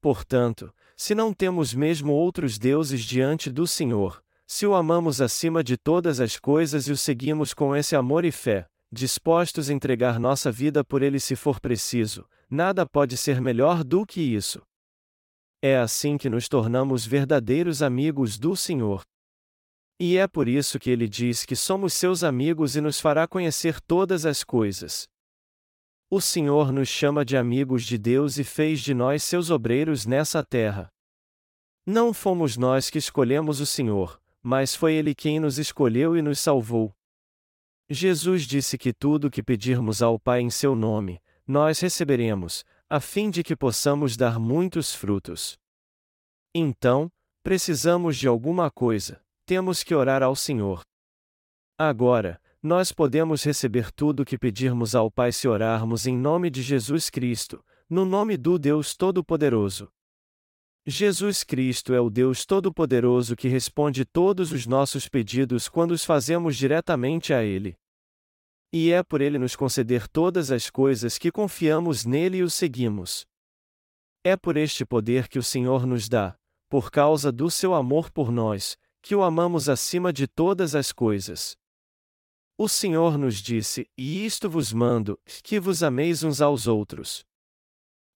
Portanto, 0.06 0.72
se 0.96 1.16
não 1.16 1.34
temos 1.34 1.74
mesmo 1.74 2.14
outros 2.14 2.60
deuses 2.60 3.04
diante 3.04 3.50
do 3.50 3.66
Senhor, 3.66 4.24
se 4.46 4.64
o 4.68 4.76
amamos 4.76 5.20
acima 5.20 5.64
de 5.64 5.78
todas 5.78 6.20
as 6.20 6.38
coisas 6.38 6.88
e 6.88 6.92
o 6.92 6.96
seguimos 6.96 7.56
com 7.56 7.76
esse 7.76 7.96
amor 7.96 8.24
e 8.24 8.32
fé, 8.32 8.68
dispostos 8.92 9.68
a 9.68 9.74
entregar 9.74 10.20
nossa 10.20 10.52
vida 10.52 10.84
por 10.84 11.02
ele 11.02 11.20
se 11.20 11.36
for 11.36 11.60
preciso, 11.60 12.24
nada 12.48 12.86
pode 12.86 13.18
ser 13.18 13.42
melhor 13.42 13.84
do 13.84 14.06
que 14.06 14.22
isso. 14.22 14.62
É 15.60 15.76
assim 15.76 16.20
que 16.20 16.30
nos 16.30 16.48
tornamos 16.48 17.04
verdadeiros 17.04 17.82
amigos 17.82 18.38
do 18.38 18.56
Senhor. 18.56 19.02
E 20.00 20.18
é 20.18 20.28
por 20.28 20.48
isso 20.48 20.78
que 20.78 20.92
ele 20.92 21.10
diz 21.10 21.48
que 21.48 21.56
somos 21.56 21.94
seus 21.94 22.24
amigos 22.24 22.76
e 22.76 22.80
nos 22.80 23.00
fará 23.00 23.28
conhecer 23.28 23.82
todas 23.82 24.24
as 24.24 24.44
coisas. 24.44 25.08
O 26.10 26.22
Senhor 26.22 26.72
nos 26.72 26.88
chama 26.88 27.26
de 27.26 27.36
amigos 27.36 27.84
de 27.84 27.98
Deus 27.98 28.38
e 28.38 28.44
fez 28.44 28.82
de 28.82 28.94
nós 28.94 29.24
seus 29.24 29.50
obreiros 29.50 30.06
nessa 30.06 30.44
terra. 30.44 30.94
Não 31.86 32.14
fomos 32.14 32.58
nós 32.58 32.90
que 32.92 33.00
escolhemos 33.00 33.60
o 33.60 33.66
Senhor, 33.66 34.22
mas 34.42 34.76
foi 34.76 34.94
Ele 34.94 35.16
quem 35.16 35.40
nos 35.40 35.58
escolheu 35.58 36.16
e 36.16 36.22
nos 36.22 36.40
salvou. 36.40 36.96
Jesus 37.90 38.44
disse 38.44 38.78
que 38.78 38.94
tudo 38.94 39.28
o 39.28 39.32
que 39.32 39.42
pedirmos 39.42 40.02
ao 40.02 40.20
Pai 40.20 40.42
em 40.42 40.50
seu 40.50 40.76
nome, 40.76 41.20
nós 41.46 41.80
receberemos, 41.80 42.64
a 42.88 43.00
fim 43.00 43.32
de 43.32 43.44
que 43.44 43.56
possamos 43.56 44.16
dar 44.16 44.40
muitos 44.40 44.94
frutos. 44.94 45.58
Então, 46.54 47.12
precisamos 47.44 48.18
de 48.18 48.28
alguma 48.28 48.70
coisa, 48.70 49.22
temos 49.46 49.84
que 49.84 49.94
orar 49.94 50.22
ao 50.22 50.36
Senhor. 50.36 50.82
Agora, 51.78 52.40
nós 52.66 52.92
podemos 52.92 53.44
receber 53.44 53.92
tudo 53.92 54.22
o 54.22 54.26
que 54.26 54.40
pedirmos 54.40 54.96
ao 54.96 55.12
Pai 55.12 55.32
se 55.32 55.48
orarmos 55.48 56.08
em 56.08 56.18
nome 56.18 56.50
de 56.50 56.64
Jesus 56.64 57.12
Cristo, 57.12 57.64
no 57.88 58.04
nome 58.04 58.36
do 58.38 58.58
Deus 58.58 58.96
Todo-Poderoso. 58.96 59.88
Jesus 60.84 61.44
Cristo 61.44 61.94
é 61.94 62.02
o 62.02 62.10
Deus 62.10 62.44
Todo-Poderoso 62.44 63.36
que 63.36 63.48
responde 63.48 64.04
todos 64.04 64.52
os 64.52 64.66
nossos 64.66 65.08
pedidos 65.08 65.70
quando 65.70 65.92
os 65.92 66.04
fazemos 66.04 66.58
diretamente 66.58 67.36
a 67.36 67.44
Ele. 67.44 67.78
E 68.74 68.92
é 68.92 69.04
por 69.04 69.22
Ele 69.22 69.38
nos 69.38 69.56
conceder 69.56 70.08
todas 70.08 70.50
as 70.50 70.68
coisas 70.68 71.20
que 71.20 71.32
confiamos 71.32 72.04
nele 72.04 72.38
e 72.38 72.44
o 72.44 72.50
seguimos. 72.50 73.28
É 74.24 74.36
por 74.36 74.58
este 74.58 74.84
poder 74.84 75.28
que 75.28 75.38
o 75.38 75.44
Senhor 75.44 75.86
nos 75.86 76.10
dá, 76.10 76.36
por 76.68 76.90
causa 76.90 77.32
do 77.32 77.52
seu 77.52 77.76
amor 77.76 78.10
por 78.10 78.32
nós, 78.32 78.76
que 79.04 79.14
o 79.14 79.22
amamos 79.22 79.70
acima 79.70 80.12
de 80.12 80.26
todas 80.26 80.74
as 80.74 80.92
coisas. 80.92 81.56
O 82.58 82.70
Senhor 82.70 83.18
nos 83.18 83.36
disse: 83.42 83.86
E 83.98 84.26
isto 84.26 84.50
vos 84.50 84.72
mando, 84.72 85.20
que 85.44 85.60
vos 85.60 85.84
ameis 85.84 86.24
uns 86.24 86.40
aos 86.40 86.68
outros. 86.68 87.26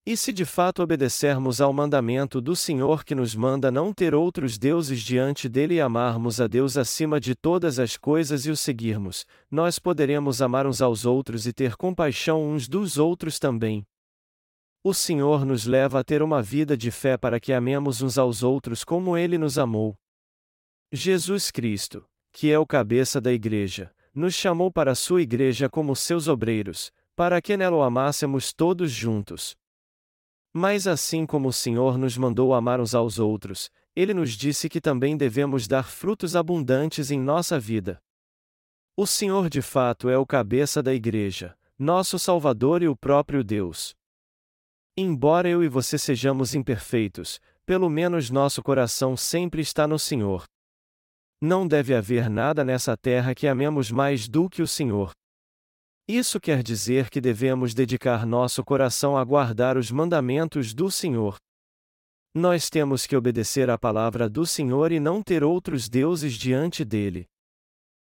E 0.06 0.16
se 0.16 0.32
de 0.32 0.46
fato 0.46 0.82
obedecermos 0.82 1.60
ao 1.60 1.74
mandamento 1.74 2.40
do 2.40 2.56
Senhor 2.56 3.04
que 3.04 3.14
nos 3.14 3.34
manda 3.34 3.70
não 3.70 3.92
ter 3.92 4.14
outros 4.14 4.56
deuses 4.56 5.02
diante 5.02 5.46
dele 5.46 5.74
e 5.74 5.80
amarmos 5.80 6.40
a 6.40 6.46
Deus 6.46 6.78
acima 6.78 7.20
de 7.20 7.34
todas 7.34 7.78
as 7.78 7.98
coisas 7.98 8.46
e 8.46 8.50
o 8.50 8.56
seguirmos, 8.56 9.26
nós 9.50 9.78
poderemos 9.78 10.40
amar 10.40 10.66
uns 10.66 10.80
aos 10.80 11.04
outros 11.04 11.46
e 11.46 11.52
ter 11.52 11.76
compaixão 11.76 12.42
uns 12.42 12.66
dos 12.66 12.96
outros 12.96 13.38
também. 13.38 13.86
O 14.82 14.94
Senhor 14.94 15.44
nos 15.44 15.66
leva 15.66 16.00
a 16.00 16.04
ter 16.04 16.22
uma 16.22 16.42
vida 16.42 16.78
de 16.78 16.90
fé 16.90 17.18
para 17.18 17.38
que 17.38 17.52
amemos 17.52 18.00
uns 18.00 18.16
aos 18.16 18.42
outros 18.42 18.82
como 18.82 19.18
ele 19.18 19.36
nos 19.36 19.58
amou. 19.58 19.94
Jesus 20.90 21.50
Cristo, 21.50 22.06
que 22.32 22.50
é 22.50 22.58
o 22.58 22.66
cabeça 22.66 23.20
da 23.20 23.30
Igreja, 23.30 23.92
nos 24.14 24.34
chamou 24.34 24.70
para 24.70 24.92
a 24.92 24.94
sua 24.94 25.22
Igreja 25.22 25.68
como 25.68 25.94
seus 25.94 26.28
obreiros, 26.28 26.92
para 27.14 27.40
que 27.40 27.56
nela 27.56 27.76
o 27.76 27.82
amássemos 27.82 28.52
todos 28.52 28.90
juntos. 28.90 29.56
Mas 30.52 30.86
assim 30.86 31.24
como 31.26 31.48
o 31.48 31.52
Senhor 31.52 31.96
nos 31.96 32.16
mandou 32.16 32.54
amar 32.54 32.80
uns 32.80 32.94
aos 32.94 33.18
outros, 33.18 33.70
ele 33.94 34.12
nos 34.14 34.32
disse 34.32 34.68
que 34.68 34.80
também 34.80 35.16
devemos 35.16 35.68
dar 35.68 35.84
frutos 35.84 36.34
abundantes 36.34 37.10
em 37.10 37.20
nossa 37.20 37.58
vida. 37.58 38.00
O 38.96 39.06
Senhor 39.06 39.48
de 39.48 39.62
fato 39.62 40.08
é 40.08 40.18
o 40.18 40.26
cabeça 40.26 40.82
da 40.82 40.92
Igreja, 40.92 41.56
nosso 41.78 42.18
Salvador 42.18 42.82
e 42.82 42.88
o 42.88 42.96
próprio 42.96 43.44
Deus. 43.44 43.94
Embora 44.96 45.48
eu 45.48 45.62
e 45.62 45.68
você 45.68 45.96
sejamos 45.96 46.54
imperfeitos, 46.54 47.40
pelo 47.64 47.88
menos 47.88 48.28
nosso 48.28 48.62
coração 48.62 49.16
sempre 49.16 49.62
está 49.62 49.86
no 49.86 49.98
Senhor. 49.98 50.44
Não 51.42 51.66
deve 51.66 51.94
haver 51.94 52.28
nada 52.28 52.62
nessa 52.62 52.96
terra 52.96 53.34
que 53.34 53.48
amemos 53.48 53.90
mais 53.90 54.28
do 54.28 54.48
que 54.48 54.60
o 54.60 54.66
Senhor. 54.66 55.12
Isso 56.06 56.38
quer 56.38 56.62
dizer 56.62 57.08
que 57.08 57.20
devemos 57.20 57.72
dedicar 57.72 58.26
nosso 58.26 58.62
coração 58.62 59.16
a 59.16 59.24
guardar 59.24 59.76
os 59.76 59.90
mandamentos 59.90 60.74
do 60.74 60.90
Senhor. 60.90 61.36
Nós 62.34 62.68
temos 62.68 63.06
que 63.06 63.16
obedecer 63.16 63.70
à 63.70 63.78
palavra 63.78 64.28
do 64.28 64.44
Senhor 64.44 64.92
e 64.92 65.00
não 65.00 65.22
ter 65.22 65.42
outros 65.42 65.88
deuses 65.88 66.34
diante 66.34 66.84
dele. 66.84 67.26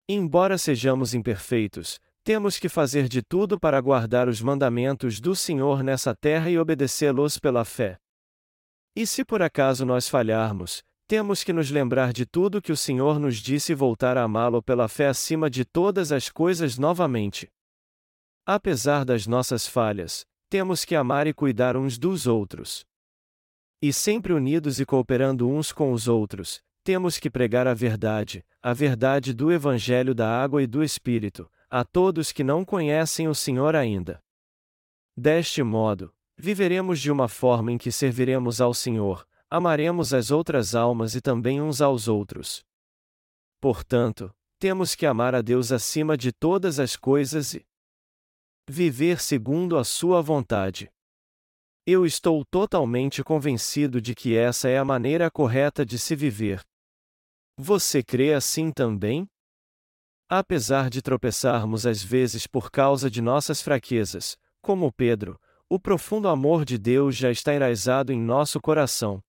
Embora 0.07 0.57
sejamos 0.57 1.13
imperfeitos, 1.13 1.99
temos 2.23 2.59
que 2.59 2.69
fazer 2.69 3.07
de 3.07 3.21
tudo 3.23 3.59
para 3.59 3.81
guardar 3.81 4.27
os 4.27 4.39
mandamentos 4.41 5.19
do 5.19 5.35
Senhor 5.35 5.83
nessa 5.83 6.15
terra 6.15 6.49
e 6.49 6.59
obedecê-los 6.59 7.39
pela 7.39 7.65
fé. 7.65 7.97
E 8.95 9.07
se 9.07 9.25
por 9.25 9.41
acaso 9.41 9.85
nós 9.85 10.07
falharmos, 10.07 10.83
temos 11.07 11.43
que 11.43 11.53
nos 11.53 11.69
lembrar 11.69 12.11
de 12.11 12.25
tudo 12.25 12.61
que 12.61 12.71
o 12.71 12.77
Senhor 12.77 13.19
nos 13.19 13.37
disse 13.37 13.71
e 13.71 13.75
voltar 13.75 14.17
a 14.17 14.23
amá-lo 14.23 14.61
pela 14.61 14.87
fé 14.87 15.07
acima 15.07 15.49
de 15.49 15.63
todas 15.63 16.11
as 16.11 16.29
coisas 16.29 16.77
novamente. 16.77 17.51
Apesar 18.45 19.05
das 19.05 19.27
nossas 19.27 19.67
falhas, 19.67 20.25
temos 20.49 20.83
que 20.83 20.95
amar 20.95 21.27
e 21.27 21.33
cuidar 21.33 21.77
uns 21.77 21.97
dos 21.97 22.27
outros. 22.27 22.85
E 23.81 23.91
sempre 23.93 24.33
unidos 24.33 24.79
e 24.79 24.85
cooperando 24.85 25.49
uns 25.49 25.71
com 25.71 25.91
os 25.91 26.07
outros, 26.07 26.61
temos 26.83 27.17
que 27.17 27.29
pregar 27.29 27.67
a 27.67 27.73
verdade, 27.73 28.43
a 28.61 28.73
verdade 28.73 29.33
do 29.33 29.51
Evangelho 29.51 30.13
da 30.13 30.41
Água 30.41 30.61
e 30.63 30.67
do 30.67 30.83
Espírito, 30.83 31.49
a 31.69 31.83
todos 31.83 32.31
que 32.31 32.43
não 32.43 32.63
conhecem 32.63 33.27
o 33.27 33.35
Senhor 33.35 33.75
ainda. 33.75 34.23
Deste 35.17 35.63
modo, 35.63 36.13
viveremos 36.37 36.99
de 36.99 37.11
uma 37.11 37.27
forma 37.27 37.71
em 37.71 37.77
que 37.77 37.91
serviremos 37.91 38.61
ao 38.61 38.73
Senhor, 38.73 39.27
amaremos 39.49 40.13
as 40.13 40.31
outras 40.31 40.75
almas 40.75 41.15
e 41.15 41.21
também 41.21 41.61
uns 41.61 41.81
aos 41.81 42.07
outros. 42.07 42.63
Portanto, 43.61 44.33
temos 44.59 44.95
que 44.95 45.05
amar 45.05 45.35
a 45.35 45.41
Deus 45.41 45.71
acima 45.71 46.17
de 46.17 46.31
todas 46.31 46.79
as 46.79 46.95
coisas 46.95 47.53
e, 47.53 47.65
Viver 48.67 49.21
segundo 49.21 49.77
a 49.77 49.83
Sua 49.83 50.23
vontade. 50.23 50.89
Eu 51.85 52.03
estou 52.03 52.43
totalmente 52.43 53.23
convencido 53.23 54.01
de 54.01 54.15
que 54.15 54.35
essa 54.35 54.67
é 54.67 54.79
a 54.79 54.83
maneira 54.83 55.29
correta 55.29 55.85
de 55.85 55.99
se 55.99 56.15
viver. 56.15 56.63
Você 57.59 58.01
crê 58.01 58.33
assim 58.33 58.71
também? 58.71 59.27
Apesar 60.27 60.89
de 60.89 60.99
tropeçarmos 60.99 61.85
às 61.85 62.01
vezes 62.01 62.47
por 62.47 62.71
causa 62.71 63.07
de 63.07 63.21
nossas 63.21 63.61
fraquezas, 63.61 64.35
como 64.63 64.91
Pedro, 64.91 65.39
o 65.69 65.79
profundo 65.79 66.27
amor 66.27 66.65
de 66.65 66.79
Deus 66.79 67.15
já 67.15 67.29
está 67.29 67.53
enraizado 67.53 68.11
em 68.11 68.19
nosso 68.19 68.59
coração. 68.59 69.21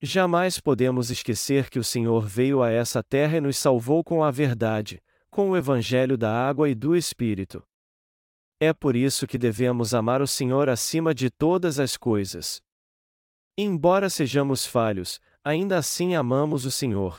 Jamais 0.00 0.60
podemos 0.60 1.10
esquecer 1.10 1.68
que 1.68 1.78
o 1.78 1.82
Senhor 1.82 2.24
veio 2.24 2.62
a 2.62 2.70
essa 2.70 3.02
terra 3.02 3.38
e 3.38 3.40
nos 3.40 3.56
salvou 3.56 4.04
com 4.04 4.22
a 4.22 4.30
verdade, 4.30 5.02
com 5.28 5.50
o 5.50 5.56
Evangelho 5.56 6.16
da 6.16 6.32
água 6.32 6.68
e 6.68 6.74
do 6.74 6.94
Espírito. 6.94 7.64
É 8.60 8.72
por 8.72 8.94
isso 8.94 9.26
que 9.26 9.36
devemos 9.36 9.94
amar 9.94 10.22
o 10.22 10.26
Senhor 10.26 10.68
acima 10.68 11.12
de 11.12 11.28
todas 11.30 11.80
as 11.80 11.96
coisas. 11.96 12.60
Embora 13.56 14.08
sejamos 14.08 14.64
falhos, 14.64 15.20
ainda 15.42 15.76
assim 15.76 16.14
amamos 16.14 16.64
o 16.64 16.70
Senhor. 16.70 17.16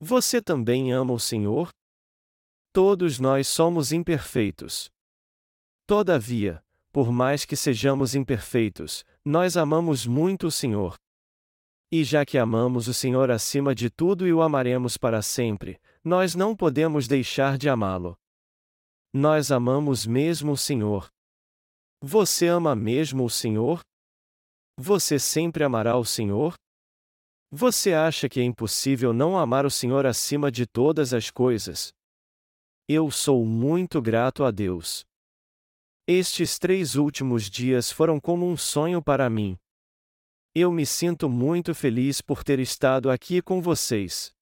Você 0.00 0.42
também 0.42 0.92
ama 0.92 1.12
o 1.12 1.20
Senhor? 1.20 1.68
Todos 2.72 3.20
nós 3.20 3.46
somos 3.46 3.92
imperfeitos. 3.92 4.90
Todavia, 5.86 6.60
por 6.92 7.12
mais 7.12 7.44
que 7.44 7.54
sejamos 7.54 8.16
imperfeitos, 8.16 9.04
nós 9.24 9.56
amamos 9.56 10.04
muito 10.04 10.48
o 10.48 10.50
Senhor. 10.50 10.96
E 11.90 12.02
já 12.02 12.26
que 12.26 12.36
amamos 12.36 12.88
o 12.88 12.94
Senhor 12.94 13.30
acima 13.30 13.74
de 13.74 13.88
tudo 13.88 14.26
e 14.26 14.32
o 14.32 14.42
amaremos 14.42 14.96
para 14.96 15.22
sempre, 15.22 15.80
nós 16.02 16.34
não 16.34 16.56
podemos 16.56 17.06
deixar 17.06 17.56
de 17.56 17.68
amá-lo. 17.68 18.16
Nós 19.12 19.50
amamos 19.50 20.04
mesmo 20.04 20.52
o 20.52 20.56
Senhor. 20.56 21.08
Você 22.02 22.48
ama 22.48 22.74
mesmo 22.74 23.24
o 23.24 23.30
Senhor? 23.30 23.80
Você 24.78 25.18
sempre 25.18 25.64
amará 25.64 25.96
o 25.96 26.04
Senhor? 26.04 26.54
Você 27.50 27.94
acha 27.94 28.28
que 28.28 28.40
é 28.40 28.42
impossível 28.42 29.12
não 29.12 29.38
amar 29.38 29.64
o 29.64 29.70
Senhor 29.70 30.04
acima 30.04 30.50
de 30.50 30.66
todas 30.66 31.14
as 31.14 31.30
coisas? 31.30 31.92
Eu 32.88 33.10
sou 33.10 33.44
muito 33.44 34.02
grato 34.02 34.44
a 34.44 34.50
Deus. 34.50 35.04
Estes 36.06 36.58
três 36.58 36.96
últimos 36.96 37.48
dias 37.48 37.90
foram 37.90 38.20
como 38.20 38.46
um 38.46 38.56
sonho 38.56 39.02
para 39.02 39.30
mim. 39.30 39.56
Eu 40.58 40.72
me 40.72 40.86
sinto 40.86 41.28
muito 41.28 41.74
feliz 41.74 42.22
por 42.22 42.42
ter 42.42 42.58
estado 42.58 43.10
aqui 43.10 43.42
com 43.42 43.60
vocês. 43.60 44.32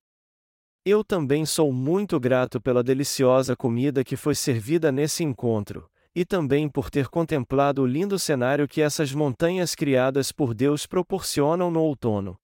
Eu 0.86 1.02
também 1.02 1.44
sou 1.44 1.72
muito 1.72 2.20
grato 2.20 2.60
pela 2.60 2.84
deliciosa 2.84 3.56
comida 3.56 4.04
que 4.04 4.14
foi 4.14 4.36
servida 4.36 4.92
nesse 4.92 5.24
encontro, 5.24 5.90
e 6.14 6.24
também 6.24 6.68
por 6.68 6.88
ter 6.88 7.08
contemplado 7.08 7.82
o 7.82 7.86
lindo 7.86 8.16
cenário 8.16 8.68
que 8.68 8.80
essas 8.80 9.12
montanhas 9.12 9.74
criadas 9.74 10.30
por 10.30 10.54
Deus 10.54 10.86
proporcionam 10.86 11.68
no 11.68 11.82
outono. 11.82 12.36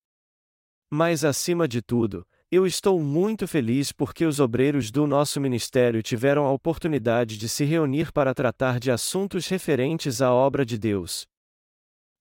Mas 0.91 1.25
acima 1.25 1.68
de 1.68 1.81
tudo, 1.81 2.27
eu 2.51 2.66
estou 2.66 2.99
muito 2.99 3.47
feliz 3.47 3.93
porque 3.93 4.25
os 4.25 4.41
obreiros 4.41 4.91
do 4.91 5.07
nosso 5.07 5.41
ministério 5.41 6.03
tiveram 6.03 6.45
a 6.45 6.51
oportunidade 6.51 7.39
de 7.39 7.49
se 7.49 7.64
reunir 7.64 8.11
para 8.11 8.35
tratar 8.35 8.81
de 8.81 8.91
assuntos 8.91 9.47
referentes 9.47 10.21
à 10.21 10.35
obra 10.35 10.66
de 10.66 10.77
Deus. 10.77 11.31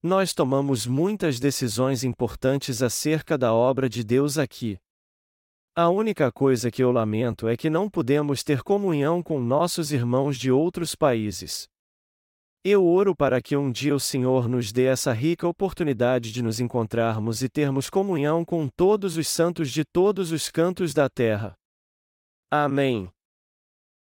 Nós 0.02 0.34
tomamos 0.34 0.88
muitas 0.88 1.42
decisões 1.42 2.06
importantes 2.06 2.82
acerca 2.82 3.38
da 3.38 3.54
obra 3.54 3.90
de 3.90 4.02
Deus 4.02 4.38
aqui. 4.38 4.80
A 5.76 5.90
única 5.90 6.32
coisa 6.32 6.72
que 6.72 6.82
eu 6.82 6.90
lamento 6.90 7.50
é 7.50 7.58
que 7.58 7.70
não 7.70 7.90
podemos 7.90 8.42
ter 8.42 8.64
comunhão 8.64 9.22
com 9.22 9.42
nossos 9.42 9.92
irmãos 9.92 10.38
de 10.38 10.50
outros 10.50 10.96
países. 10.96 11.68
Eu 12.64 12.86
oro 12.86 13.14
para 13.14 13.42
que 13.42 13.58
um 13.58 13.70
dia 13.70 13.94
o 13.94 14.00
Senhor 14.00 14.48
nos 14.48 14.72
dê 14.72 14.86
essa 14.86 15.12
rica 15.12 15.48
oportunidade 15.48 16.32
de 16.32 16.42
nos 16.42 16.62
encontrarmos 16.62 17.42
e 17.42 17.50
termos 17.50 17.90
comunhão 17.90 18.46
com 18.46 18.70
todos 18.70 19.18
os 19.18 19.28
santos 19.28 19.70
de 19.70 19.84
todos 19.84 20.32
os 20.32 20.50
cantos 20.50 20.94
da 20.94 21.10
terra. 21.10 21.56
Amém. 22.50 23.10